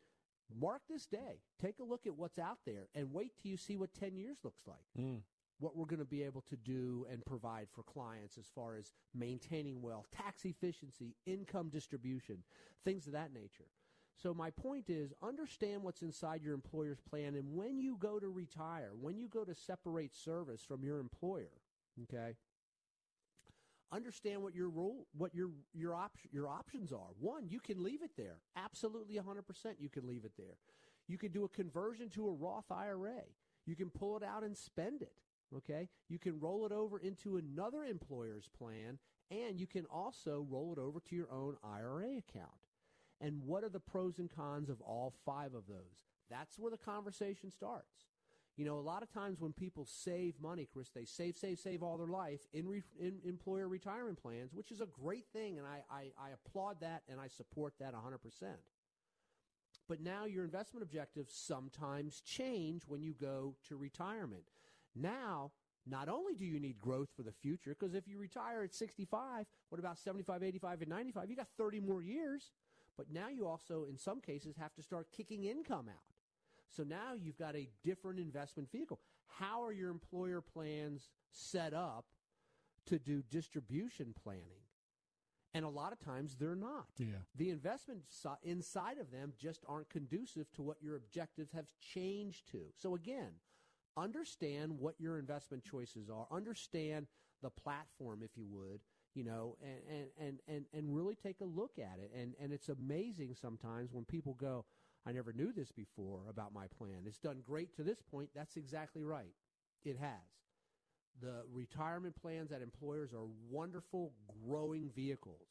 [0.55, 3.75] mark this day, take a look at what's out there, and wait till you see
[3.75, 4.85] what ten years looks like.
[4.99, 5.21] Mm
[5.61, 8.91] what we're going to be able to do and provide for clients as far as
[9.13, 12.39] maintaining wealth, tax efficiency, income distribution,
[12.83, 13.67] things of that nature.
[14.21, 18.27] So my point is understand what's inside your employer's plan and when you go to
[18.27, 21.51] retire, when you go to separate service from your employer,
[22.03, 22.35] okay?
[23.91, 27.09] Understand what your role, what your your op- your options are.
[27.19, 28.37] One, you can leave it there.
[28.55, 29.43] Absolutely 100%
[29.79, 30.57] you can leave it there.
[31.07, 33.23] You can do a conversion to a Roth IRA.
[33.65, 35.11] You can pull it out and spend it.
[35.55, 35.89] Okay?
[36.09, 38.99] You can roll it over into another employer's plan,
[39.29, 42.51] and you can also roll it over to your own IRA account.
[43.19, 46.05] And what are the pros and cons of all five of those?
[46.29, 48.07] That's where the conversation starts.
[48.57, 51.81] You know, a lot of times when people save money, Chris, they save, save, save
[51.81, 55.65] all their life in, re- in employer retirement plans, which is a great thing, and
[55.67, 58.17] I, I, I applaud that and I support that 100%.
[59.87, 64.43] But now your investment objectives sometimes change when you go to retirement.
[64.95, 65.51] Now,
[65.85, 69.45] not only do you need growth for the future, because if you retire at 65,
[69.69, 71.29] what about 75, 85, and 95?
[71.29, 72.51] You got 30 more years.
[72.97, 76.03] But now you also, in some cases, have to start kicking income out.
[76.69, 78.99] So now you've got a different investment vehicle.
[79.39, 82.05] how are your employer plans set up
[82.85, 84.61] to do distribution planning?
[85.53, 86.87] And a lot of times they're not.
[86.97, 87.23] Yeah.
[87.35, 92.59] The investments inside of them just aren't conducive to what your objectives have changed to.
[92.75, 93.33] So again,
[93.97, 96.27] understand what your investment choices are.
[96.31, 97.07] Understand
[97.41, 98.81] the platform, if you would,
[99.15, 102.11] you know, and, and, and, and really take a look at it.
[102.17, 104.65] And, and it's amazing sometimes when people go,
[105.05, 107.03] I never knew this before about my plan.
[107.05, 108.29] It's done great to this point.
[108.35, 109.33] That's exactly right.
[109.83, 110.11] It has.
[111.21, 114.13] The retirement plans at employers are wonderful,
[114.45, 115.47] growing vehicles,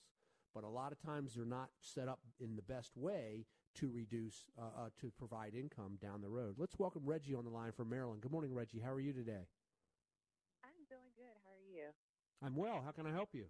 [0.54, 3.44] but a lot of times they're not set up in the best way
[3.74, 6.58] to reduce, uh, uh, to provide income down the road.
[6.58, 8.22] Let's welcome Reggie on the line from Maryland.
[8.22, 8.80] Good morning, Reggie.
[8.80, 9.46] How are you today?
[10.64, 11.36] I'm doing good.
[11.44, 11.90] How are you?
[12.42, 12.82] I'm well.
[12.82, 13.46] How can I help you?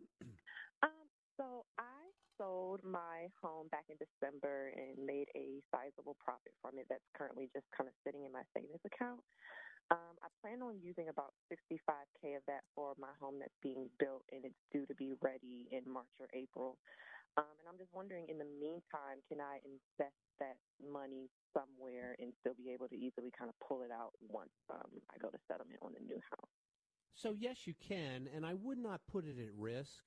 [0.82, 6.78] um, so I sold my home back in December and made a sizable profit from
[6.78, 9.20] it that's currently just kind of sitting in my savings account.
[9.90, 14.24] Um, I plan on using about 65K of that for my home that's being built
[14.30, 16.78] and it's due to be ready in March or April.
[17.38, 22.32] Um, and I'm just wondering, in the meantime, can I invest that money somewhere and
[22.40, 25.38] still be able to easily kind of pull it out once um, I go to
[25.46, 26.50] settlement on the new house?
[27.14, 30.02] So, yes, you can, and I would not put it at risk.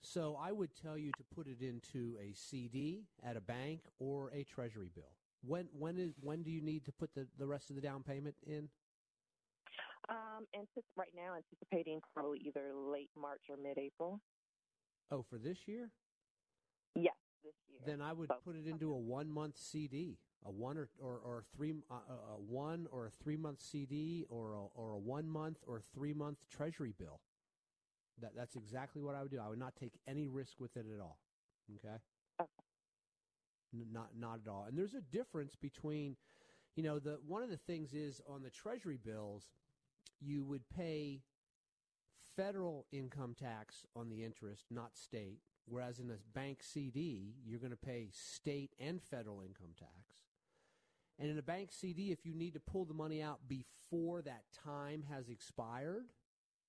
[0.00, 4.30] So, I would tell you to put it into a CD at a bank or
[4.30, 5.10] a treasury bill.
[5.42, 8.02] When when is when do you need to put the, the rest of the down
[8.04, 8.68] payment in?
[10.08, 10.66] Um, and
[10.96, 14.20] right now, anticipating probably either late March or mid-April.
[15.10, 15.90] Oh, for this year?
[16.96, 17.80] Yes, this year.
[17.86, 21.44] Then I would so, put it into a one-month CD, a one or or, or
[21.54, 21.94] three, uh,
[22.34, 27.20] a one or a three-month CD, or a, or a one-month or three-month Treasury bill.
[28.20, 29.40] That that's exactly what I would do.
[29.44, 31.18] I would not take any risk with it at all.
[31.76, 31.96] Okay.
[32.40, 32.50] Okay.
[33.74, 34.64] N- not not at all.
[34.68, 36.16] And there's a difference between,
[36.76, 39.48] you know, the one of the things is on the Treasury bills
[40.20, 41.20] you would pay
[42.36, 45.40] federal income tax on the interest, not state.
[45.68, 49.90] Whereas in a bank CD, you're going to pay state and federal income tax.
[51.18, 54.44] And in a bank CD, if you need to pull the money out before that
[54.64, 56.06] time has expired,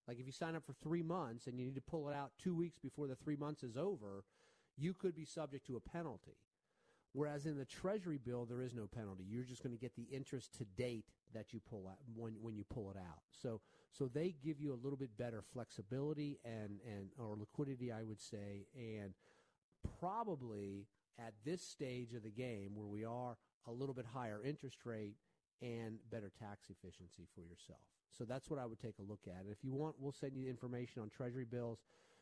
[0.07, 2.31] like if you sign up for three months and you need to pull it out
[2.41, 4.23] two weeks before the three months is over,
[4.77, 6.37] you could be subject to a penalty.
[7.13, 9.25] Whereas in the Treasury bill, there is no penalty.
[9.27, 12.55] You're just going to get the interest to date that you pull out when when
[12.55, 13.21] you pull it out.
[13.31, 18.03] So so they give you a little bit better flexibility and and or liquidity, I
[18.03, 19.13] would say, and
[19.99, 20.87] probably
[21.19, 25.15] at this stage of the game where we are a little bit higher interest rate
[25.61, 27.79] and better tax efficiency for yourself.
[28.15, 29.41] So that's what I would take a look at.
[29.41, 31.79] And if you want, we'll send you information on Treasury bills,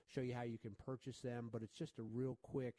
[0.08, 1.50] show you how you can purchase them.
[1.52, 2.76] But it's just a real quick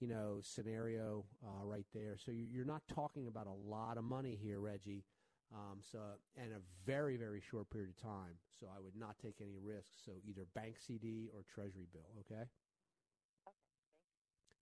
[0.00, 2.16] you know, scenario uh, right there.
[2.16, 5.04] So you're not talking about a lot of money here, Reggie.
[5.52, 5.98] Um, so
[6.36, 8.38] and a very very short period of time.
[8.58, 9.96] So I would not take any risks.
[10.04, 12.08] So either bank CD or Treasury bill.
[12.20, 12.44] Okay.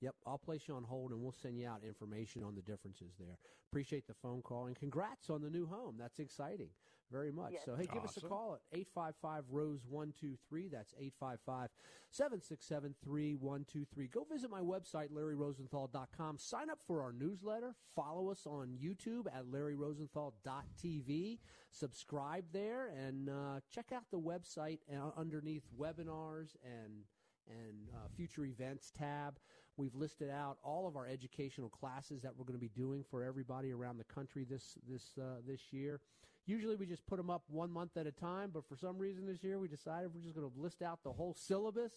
[0.01, 3.15] Yep, I'll place you on hold and we'll send you out information on the differences
[3.19, 3.37] there.
[3.73, 5.97] Appreciate the phone call and congrats on the new home.
[5.99, 6.71] That's exciting
[7.11, 7.53] very much.
[7.53, 7.63] Yes.
[7.65, 10.69] So, hey, give us a call at 855 Rose 123.
[10.69, 11.71] That's 855
[12.11, 14.09] 767 3123.
[14.09, 16.39] Go visit my website, LarryRosenthal.com.
[16.39, 17.75] Sign up for our newsletter.
[17.95, 21.39] Follow us on YouTube at LarryRosenthal.tv.
[21.71, 27.05] Subscribe there and uh, check out the website uh, underneath webinars and
[27.49, 29.39] and uh, future events tab.
[29.77, 33.23] We've listed out all of our educational classes that we're going to be doing for
[33.23, 36.01] everybody around the country this this uh, this year.
[36.49, 39.27] Usually we just put them up one month at a time, but for some reason
[39.27, 41.93] this year we decided we're just going to list out the whole syllabus.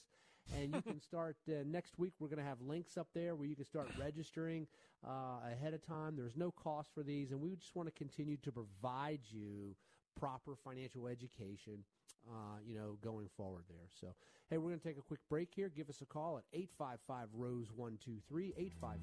[0.54, 2.12] And you can start uh, next week.
[2.20, 4.68] We're going to have links up there where you can start registering
[5.08, 6.18] uh, ahead of time.
[6.18, 9.74] There's no cost for these, and we just want to continue to provide you
[10.20, 11.86] proper financial education
[12.30, 13.88] uh, you know, going forward there.
[14.00, 14.08] So,
[14.50, 15.70] hey, we're going to take a quick break here.
[15.70, 18.98] Give us a call at 855 Rose 123, 855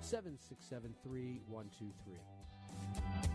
[0.00, 3.33] 767 3123.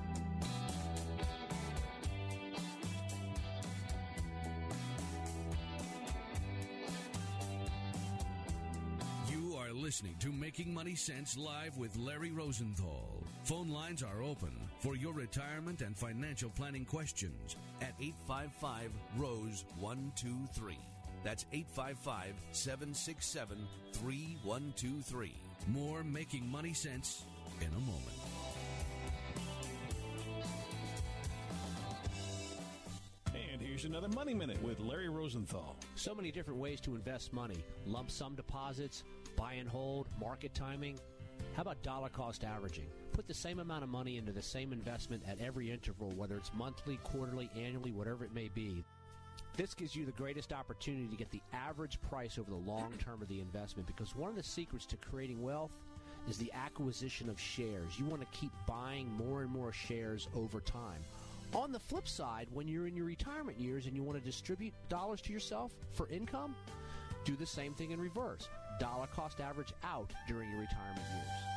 [9.90, 13.24] Listening to Making Money Sense live with Larry Rosenthal.
[13.44, 20.78] Phone lines are open for your retirement and financial planning questions at 855 Rose 123.
[21.24, 23.58] That's 855 767
[23.94, 25.34] 3123.
[25.70, 27.24] More Making Money Sense
[27.60, 28.20] in a moment.
[33.34, 35.76] And here's another Money Minute with Larry Rosenthal.
[35.96, 39.04] So many different ways to invest money lump sum deposits,
[39.40, 41.00] buy and hold, market timing.
[41.56, 42.88] How about dollar cost averaging?
[43.14, 46.52] Put the same amount of money into the same investment at every interval, whether it's
[46.54, 48.84] monthly, quarterly, annually, whatever it may be.
[49.56, 53.22] This gives you the greatest opportunity to get the average price over the long term
[53.22, 55.72] of the investment because one of the secrets to creating wealth
[56.28, 57.98] is the acquisition of shares.
[57.98, 61.02] You want to keep buying more and more shares over time.
[61.54, 64.74] On the flip side, when you're in your retirement years and you want to distribute
[64.90, 66.56] dollars to yourself for income,
[67.26, 68.50] do the same thing in reverse.
[68.80, 71.49] Dollar cost average out during your retirement years.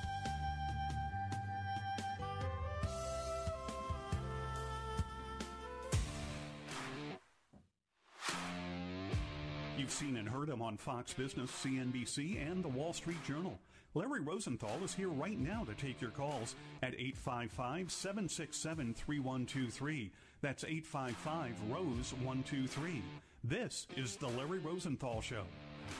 [9.79, 13.59] You've seen and heard him on Fox Business, CNBC, and the Wall Street Journal.
[13.95, 20.11] Larry Rosenthal is here right now to take your calls at 855 767 3123.
[20.41, 23.03] That's 855 Rose 123.
[23.45, 25.45] This is The Larry Rosenthal Show.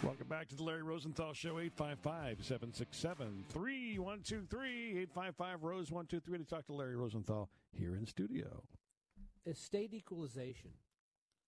[0.03, 4.69] Welcome back to the Larry Rosenthal Show, 855 767 3123.
[5.03, 8.63] 855 Rose 123 to talk to Larry Rosenthal here in studio.
[9.47, 10.73] Estate equalization.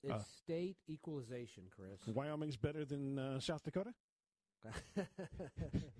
[0.04, 0.18] It's Uh.
[0.22, 2.00] state equalization, Chris.
[2.06, 3.92] Wyoming's better than uh, South Dakota?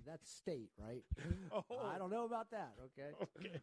[0.05, 1.03] That's state, right?
[1.51, 1.63] Oh.
[1.93, 2.73] I don't know about that.
[2.85, 3.09] Okay.
[3.39, 3.59] Okay.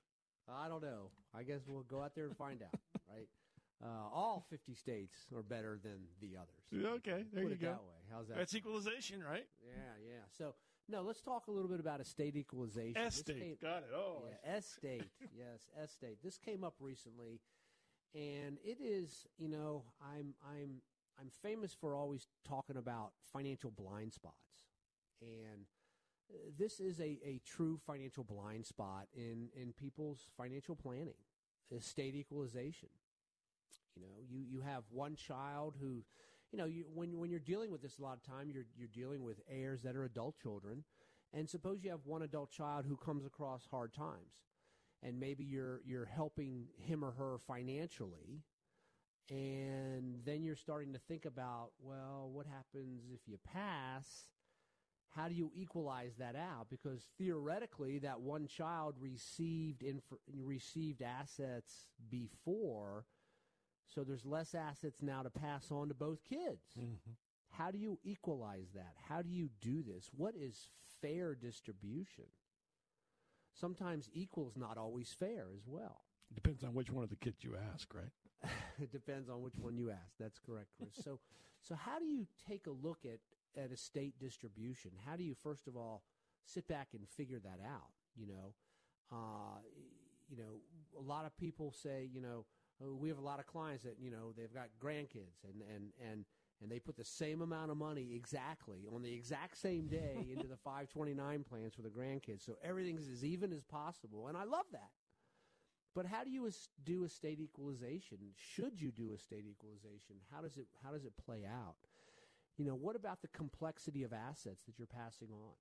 [0.49, 1.11] I don't know.
[1.35, 2.78] I guess we'll go out there and find out.
[3.11, 3.28] Right.
[3.83, 6.87] Uh, all 50 states are better than the others.
[6.99, 7.66] Okay, there Put you it go.
[7.66, 8.03] That way.
[8.12, 8.37] How's that?
[8.37, 9.47] That's equalization, right?
[9.61, 10.20] Yeah, yeah.
[10.39, 10.55] So
[10.89, 13.01] no, let's talk a little bit about estate equalization.
[13.03, 13.61] Estate.
[13.61, 13.91] Got it.
[13.95, 15.05] Oh, yeah, estate.
[15.37, 16.18] yes, estate.
[16.22, 17.41] This came up recently,
[18.14, 19.26] and it is.
[19.39, 20.83] You know, I'm I'm
[21.20, 24.66] I'm famous for always talking about financial blind spots,
[25.20, 25.66] and
[26.30, 31.14] uh, this is a, a true financial blind spot in in people's financial planning,
[31.74, 32.89] estate equalization.
[33.97, 36.05] You know, you, you have one child who,
[36.51, 38.88] you know, you, when when you're dealing with this a lot of time, you're you're
[38.88, 40.84] dealing with heirs that are adult children,
[41.32, 44.32] and suppose you have one adult child who comes across hard times,
[45.03, 48.43] and maybe you're you're helping him or her financially,
[49.30, 54.26] and then you're starting to think about, well, what happens if you pass?
[55.14, 56.68] How do you equalize that out?
[56.70, 63.05] Because theoretically, that one child received inf- received assets before,
[63.87, 66.76] so there's less assets now to pass on to both kids.
[67.51, 68.95] How do you equalize that?
[69.09, 70.11] How do you do this?
[70.16, 70.70] What is
[71.01, 72.24] fair distribution?
[73.53, 76.05] Sometimes equal is not always fair as well.
[76.35, 78.51] Depends on which one of the kids you ask, right?
[78.80, 80.14] it depends on which one you ask.
[80.18, 81.05] That's correct, Chris.
[81.05, 81.20] so,
[81.61, 83.18] so how do you take a look at
[83.55, 84.93] at estate distribution?
[85.07, 86.03] How do you first of all
[86.47, 87.91] sit back and figure that out?
[88.16, 88.55] You know,
[89.12, 89.61] uh,
[90.30, 90.61] you know,
[90.99, 92.47] a lot of people say, you know,
[92.81, 95.93] Uh, we have a lot of clients that you know they've got grandkids and and
[96.11, 96.25] and
[96.61, 100.47] and they put the same amount of money exactly on the exact same day into
[100.47, 102.45] the 529 plans for the grandkids.
[102.47, 104.91] So everything's as even as possible, and I love that.
[105.95, 106.49] But how do you
[106.85, 108.18] do estate equalization?
[108.37, 110.16] Should you do estate equalization?
[110.33, 111.77] How does it how does it play out?
[112.57, 115.55] You know, what about the complexity of assets that you're passing on?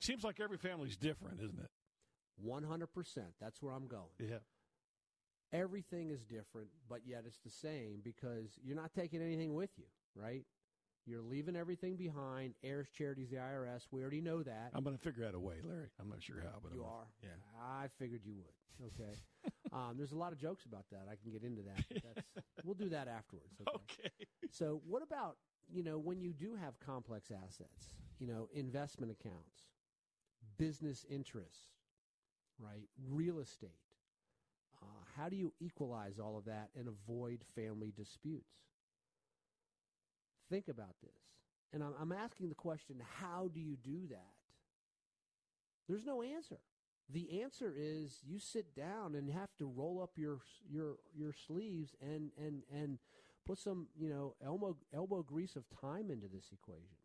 [0.00, 1.70] Seems like every family's different, isn't it?
[2.44, 2.86] 100%.
[3.40, 4.12] That's where I'm going.
[4.20, 4.38] Yeah.
[5.52, 9.84] Everything is different, but yet it's the same because you're not taking anything with you,
[10.14, 10.44] right?
[11.06, 12.54] You're leaving everything behind.
[12.64, 13.86] Heirs, charities, the IRS.
[13.92, 14.70] We already know that.
[14.74, 15.88] I'm going to figure out a way, Larry.
[16.00, 17.06] I'm not sure how, but You I'm are.
[17.22, 17.28] Yeah.
[17.62, 18.88] I figured you would.
[18.88, 19.14] Okay.
[19.72, 21.06] um, there's a lot of jokes about that.
[21.10, 21.84] I can get into that.
[22.02, 22.26] That's,
[22.64, 23.54] we'll do that afterwards.
[23.60, 23.76] Okay?
[23.76, 24.26] okay.
[24.50, 25.36] So, what about
[25.72, 27.94] you know when you do have complex assets?
[28.18, 29.68] You know, investment accounts,
[30.58, 31.68] business interests,
[32.58, 32.88] right?
[33.10, 33.70] Real estate.
[34.86, 38.52] Uh, how do you equalize all of that and avoid family disputes?
[40.48, 41.10] Think about this.
[41.72, 44.32] And I'm, I'm asking the question how do you do that?
[45.88, 46.58] There's no answer.
[47.12, 51.94] The answer is you sit down and have to roll up your your your sleeves
[52.00, 52.98] and and and
[53.46, 56.96] put some you know elbow elbow grease of time into this equation.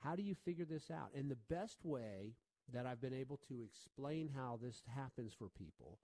[0.00, 1.10] How do you figure this out?
[1.14, 2.34] And the best way
[2.72, 5.98] that I've been able to explain how this happens for people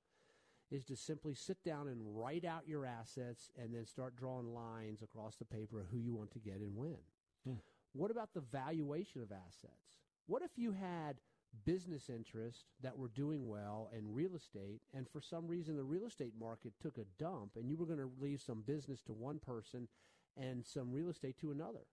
[0.71, 5.03] is to simply sit down and write out your assets and then start drawing lines
[5.03, 6.99] across the paper of who you want to get and when.
[7.45, 7.55] Hmm.
[7.93, 9.97] What about the valuation of assets?
[10.27, 11.21] What if you had
[11.64, 16.05] business interests that were doing well and real estate, and for some reason the real
[16.07, 19.39] estate market took a dump, and you were going to leave some business to one
[19.39, 19.89] person
[20.37, 21.87] and some real estate to another?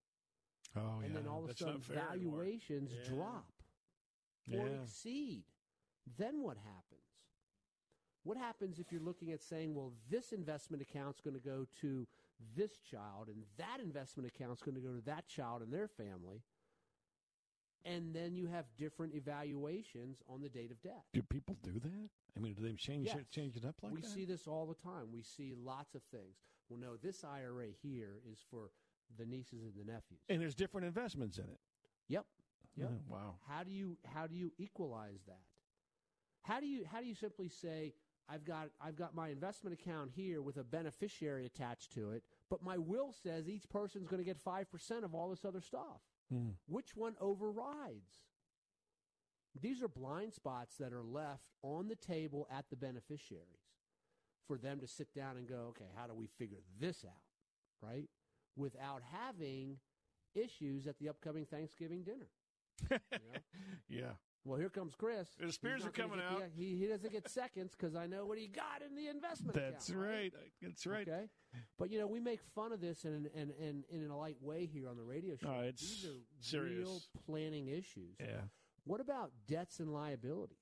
[0.75, 1.19] Oh, and yeah.
[1.21, 2.39] then all of a sudden not fair anymore.
[2.39, 3.15] valuations Yeah.
[3.15, 3.53] drop
[4.51, 4.81] or Yeah.
[4.83, 5.45] exceed.
[6.17, 7.04] Then what happens?
[8.25, 12.07] What happens if you're looking at saying, well, this investment account's going to go to
[12.57, 16.41] this child, and that investment account's going to go to that child and their family?
[17.87, 21.03] and then you have different evaluations on the date of death.
[21.13, 22.09] Do people do that?
[22.35, 23.17] I mean, do they change Yes.
[23.17, 24.07] it, change it up like we that?
[24.09, 25.11] see this all the time.
[25.13, 26.35] We see lots of things.
[26.67, 28.71] Well, no, this IRA here is for
[29.19, 30.19] the nieces and the nephews.
[30.29, 31.59] and there's different investments in it.
[32.07, 32.25] Yep.
[32.27, 32.89] Oh, yep.
[32.89, 33.35] Yeah, wow.
[33.47, 35.43] How do you how do you equalize that?
[36.41, 37.93] How do you how do you simply say
[38.27, 42.63] I've got I've got my investment account here with a beneficiary attached to it, but
[42.63, 46.01] my will says each person's going to get 5% of all this other stuff.
[46.31, 46.49] Hmm.
[46.67, 48.23] Which one overrides?
[49.59, 53.45] These are blind spots that are left on the table at the beneficiaries
[54.47, 57.21] for them to sit down and go, okay, how do we figure this out?
[57.81, 58.09] Right?
[58.57, 59.77] Without having
[60.33, 62.29] issues at the upcoming Thanksgiving dinner.
[63.11, 64.07] You know?
[64.07, 64.11] Yeah.
[64.45, 65.27] Well, here comes Chris.
[65.39, 66.49] The spears are coming get the- out.
[66.55, 69.89] he, he doesn't get seconds because I know what he got in the investment That's
[69.89, 70.33] account, right.
[70.61, 71.07] That's right.
[71.07, 71.25] Okay.
[71.79, 74.65] But, you know, we make fun of this in, in, in, in a light way
[74.67, 75.51] here on the radio show.
[75.51, 76.77] No, it's These are serious.
[76.87, 78.17] real planning issues.
[78.19, 78.41] Yeah.
[78.83, 80.57] What about debts and liabilities?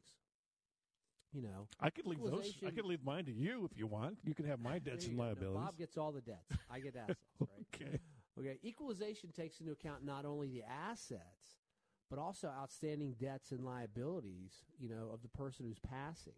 [1.33, 2.53] You know, I could leave those.
[2.65, 4.19] I could leave mine to you if you want.
[4.23, 5.23] You can have my debts and go.
[5.23, 5.65] No, liabilities.
[5.65, 6.51] Bob gets all the debts.
[6.71, 7.49] I get assets, right?
[7.73, 7.99] okay.
[8.39, 8.59] Okay.
[8.63, 11.57] Equalization takes into account not only the assets,
[12.13, 16.35] but also outstanding debts and liabilities, you know, of the person who's passing.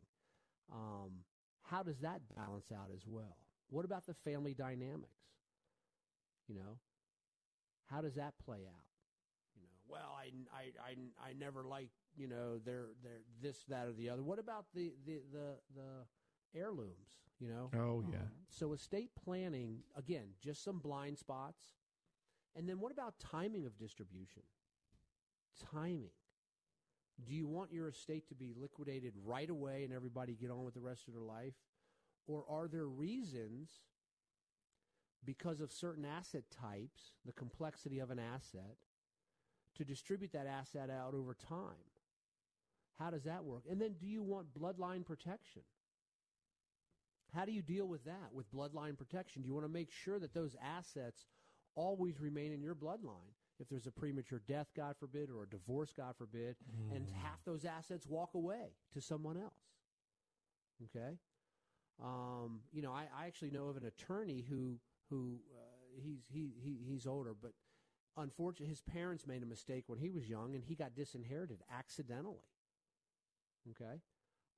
[0.72, 1.26] Um,
[1.64, 3.36] how does that balance out as well?
[3.70, 5.10] What about the family dynamics?
[6.48, 6.80] You know,
[7.88, 8.86] how does that play out?
[9.58, 13.88] You know, well, I, I, I, I never liked, you know, their, their, this, that,
[13.88, 14.24] or the other.
[14.24, 17.70] What about the, the, the, the heirlooms, you know?
[17.78, 18.20] Oh, yeah.
[18.20, 21.64] Um, so estate planning, again, just some blind spots.
[22.56, 24.44] And then what about timing of distribution?
[25.72, 26.12] Timing.
[27.26, 30.74] Do you want your estate to be liquidated right away and everybody get on with
[30.74, 31.54] the rest of their life?
[32.28, 33.70] Or are there reasons
[35.24, 38.78] because of certain asset types, the complexity of an asset,
[39.76, 41.76] to distribute that asset out over time?
[43.00, 43.64] How does that work?
[43.70, 45.64] And then do you want bloodline protection?
[47.34, 49.42] How do you deal with that with bloodline protection?
[49.42, 51.26] Do you want to make sure that those assets
[51.76, 53.36] always remain in your bloodline?
[53.60, 56.56] If there's a premature death, God forbid, or a divorce, God forbid,
[56.94, 59.54] and half those assets walk away to someone else.
[60.84, 61.18] Okay?
[62.04, 64.80] Um, you know, I, I actually know of an attorney who
[65.10, 67.52] who uh, he's he, he he's older, but
[68.18, 72.44] unfortunately, his parents made a mistake when he was young, and he got disinherited accidentally.
[73.72, 74.02] Okay,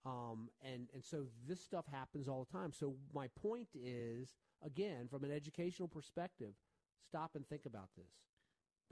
[0.05, 2.71] um, and and so this stuff happens all the time.
[2.73, 4.33] So my point is,
[4.65, 6.53] again, from an educational perspective,
[7.07, 8.07] stop and think about this.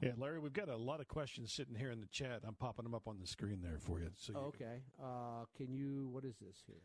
[0.02, 2.42] Yeah, Larry, we've got a lot of questions sitting here in the chat.
[2.46, 4.12] I'm popping them up on the screen there for you.
[4.18, 6.08] So you can- Okay, uh, can you?
[6.10, 6.82] What is this here?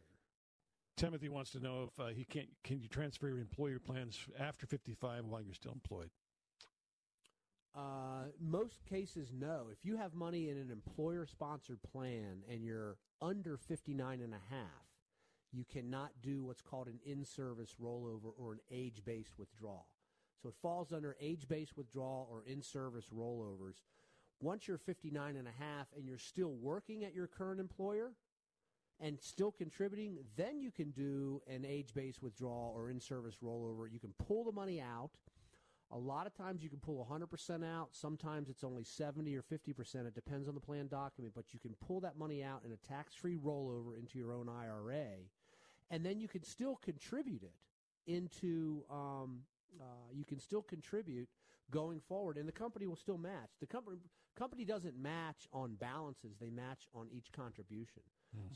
[0.96, 2.48] Timothy wants to know if uh, he can't.
[2.62, 6.10] Can you transfer your employer plans after 55 while you're still employed?
[7.74, 9.68] Uh, most cases, no.
[9.70, 14.40] If you have money in an employer sponsored plan and you're under 59 and a
[14.50, 14.86] half,
[15.52, 19.86] you cannot do what's called an in service rollover or an age based withdrawal.
[20.42, 23.82] So it falls under age based withdrawal or in service rollovers.
[24.40, 28.12] Once you're 59 and a half and you're still working at your current employer
[28.98, 33.90] and still contributing, then you can do an age based withdrawal or in service rollover.
[33.90, 35.10] You can pull the money out.
[35.92, 37.88] A lot of times you can pull 100% out.
[37.92, 40.06] Sometimes it's only 70 or 50%.
[40.06, 42.76] It depends on the plan document, but you can pull that money out in a
[42.76, 45.16] tax free rollover into your own IRA.
[45.90, 47.54] And then you can still contribute it
[48.06, 49.40] into, um,
[49.80, 51.28] uh, you can still contribute
[51.70, 53.50] going forward, and the company will still match.
[53.60, 53.98] The company,
[54.36, 58.02] company doesn't match on balances, they match on each contribution.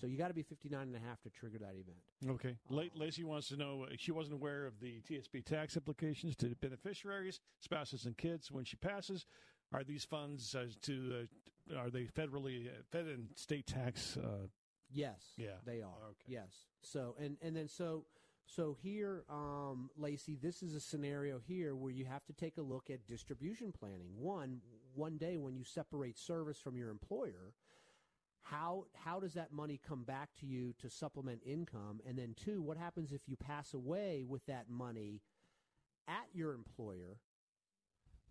[0.00, 1.98] So you got to be 59 and a half to trigger that event.
[2.28, 2.56] Okay.
[2.68, 6.54] La- Lacey wants to know uh, she wasn't aware of the TSP tax implications to
[6.60, 9.26] beneficiaries, spouses, and kids when she passes.
[9.72, 11.26] Are these funds uh, to
[11.72, 14.16] uh, are they federally uh, fed and state tax?
[14.16, 14.46] Uh,
[14.92, 15.32] Yes.
[15.36, 15.56] Yeah.
[15.64, 16.04] They are.
[16.10, 16.26] Okay.
[16.28, 16.66] Yes.
[16.82, 18.04] So and and then so
[18.46, 22.62] so here, um, Lacey, this is a scenario here where you have to take a
[22.62, 24.10] look at distribution planning.
[24.16, 24.60] One
[24.94, 27.54] one day when you separate service from your employer,
[28.42, 32.00] how how does that money come back to you to supplement income?
[32.06, 35.22] And then two, what happens if you pass away with that money
[36.06, 37.18] at your employer?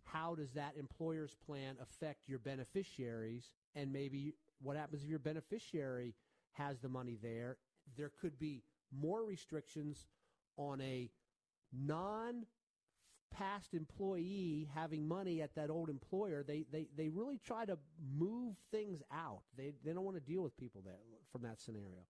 [0.03, 3.51] How does that employer's plan affect your beneficiaries?
[3.75, 6.13] And maybe what happens if your beneficiary
[6.51, 7.57] has the money there?
[7.97, 8.63] There could be
[8.99, 10.07] more restrictions
[10.57, 11.09] on a
[11.71, 12.45] non
[13.33, 16.43] past employee having money at that old employer.
[16.43, 17.77] They, they, they really try to
[18.15, 19.41] move things out.
[19.57, 20.99] They, they don't want to deal with people there
[21.31, 22.05] from that scenario.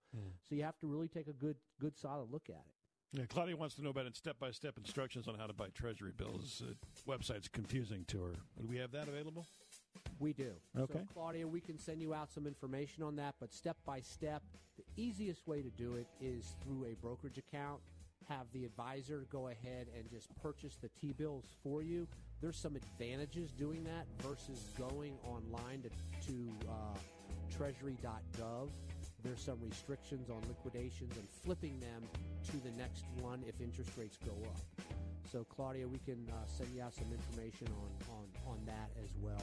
[0.47, 3.19] So you have to really take a good, good solid look at it.
[3.19, 6.11] yeah, Claudia wants to know about step by step instructions on how to buy treasury
[6.15, 6.61] bills.
[6.65, 6.73] Uh,
[7.09, 8.35] website's confusing to her.
[8.59, 9.47] Do we have that available?
[10.19, 10.51] We do.
[10.77, 10.93] Okay.
[10.93, 14.43] So, Claudia, we can send you out some information on that, but step by step,
[14.97, 17.79] easiest way to do it is through a brokerage account.
[18.29, 22.07] Have the advisor go ahead and just purchase the T bills for you.
[22.41, 25.89] There's some advantages doing that versus going online to,
[26.27, 26.97] to uh,
[27.55, 28.69] treasury.gov.
[29.23, 32.03] There's some restrictions on liquidations and flipping them
[32.45, 34.82] to the next one if interest rates go up.
[35.33, 39.09] So, Claudia, we can uh, send you out some information on, on, on that as
[39.19, 39.41] well.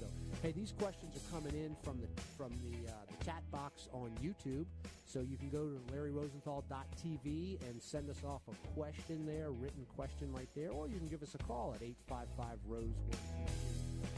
[0.00, 0.06] So,
[0.42, 2.08] hey, these questions are coming in from the
[2.38, 4.64] from the, uh, the chat box on YouTube.
[5.04, 10.32] So you can go to LarryRosenthal.tv and send us off a question there, written question
[10.32, 13.18] right there, or you can give us a call at 855 Rose 1.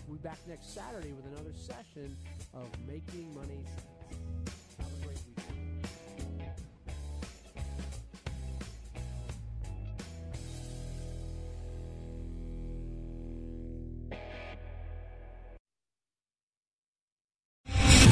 [0.07, 2.17] We'll be back next Saturday with another session
[2.55, 3.65] of Making Money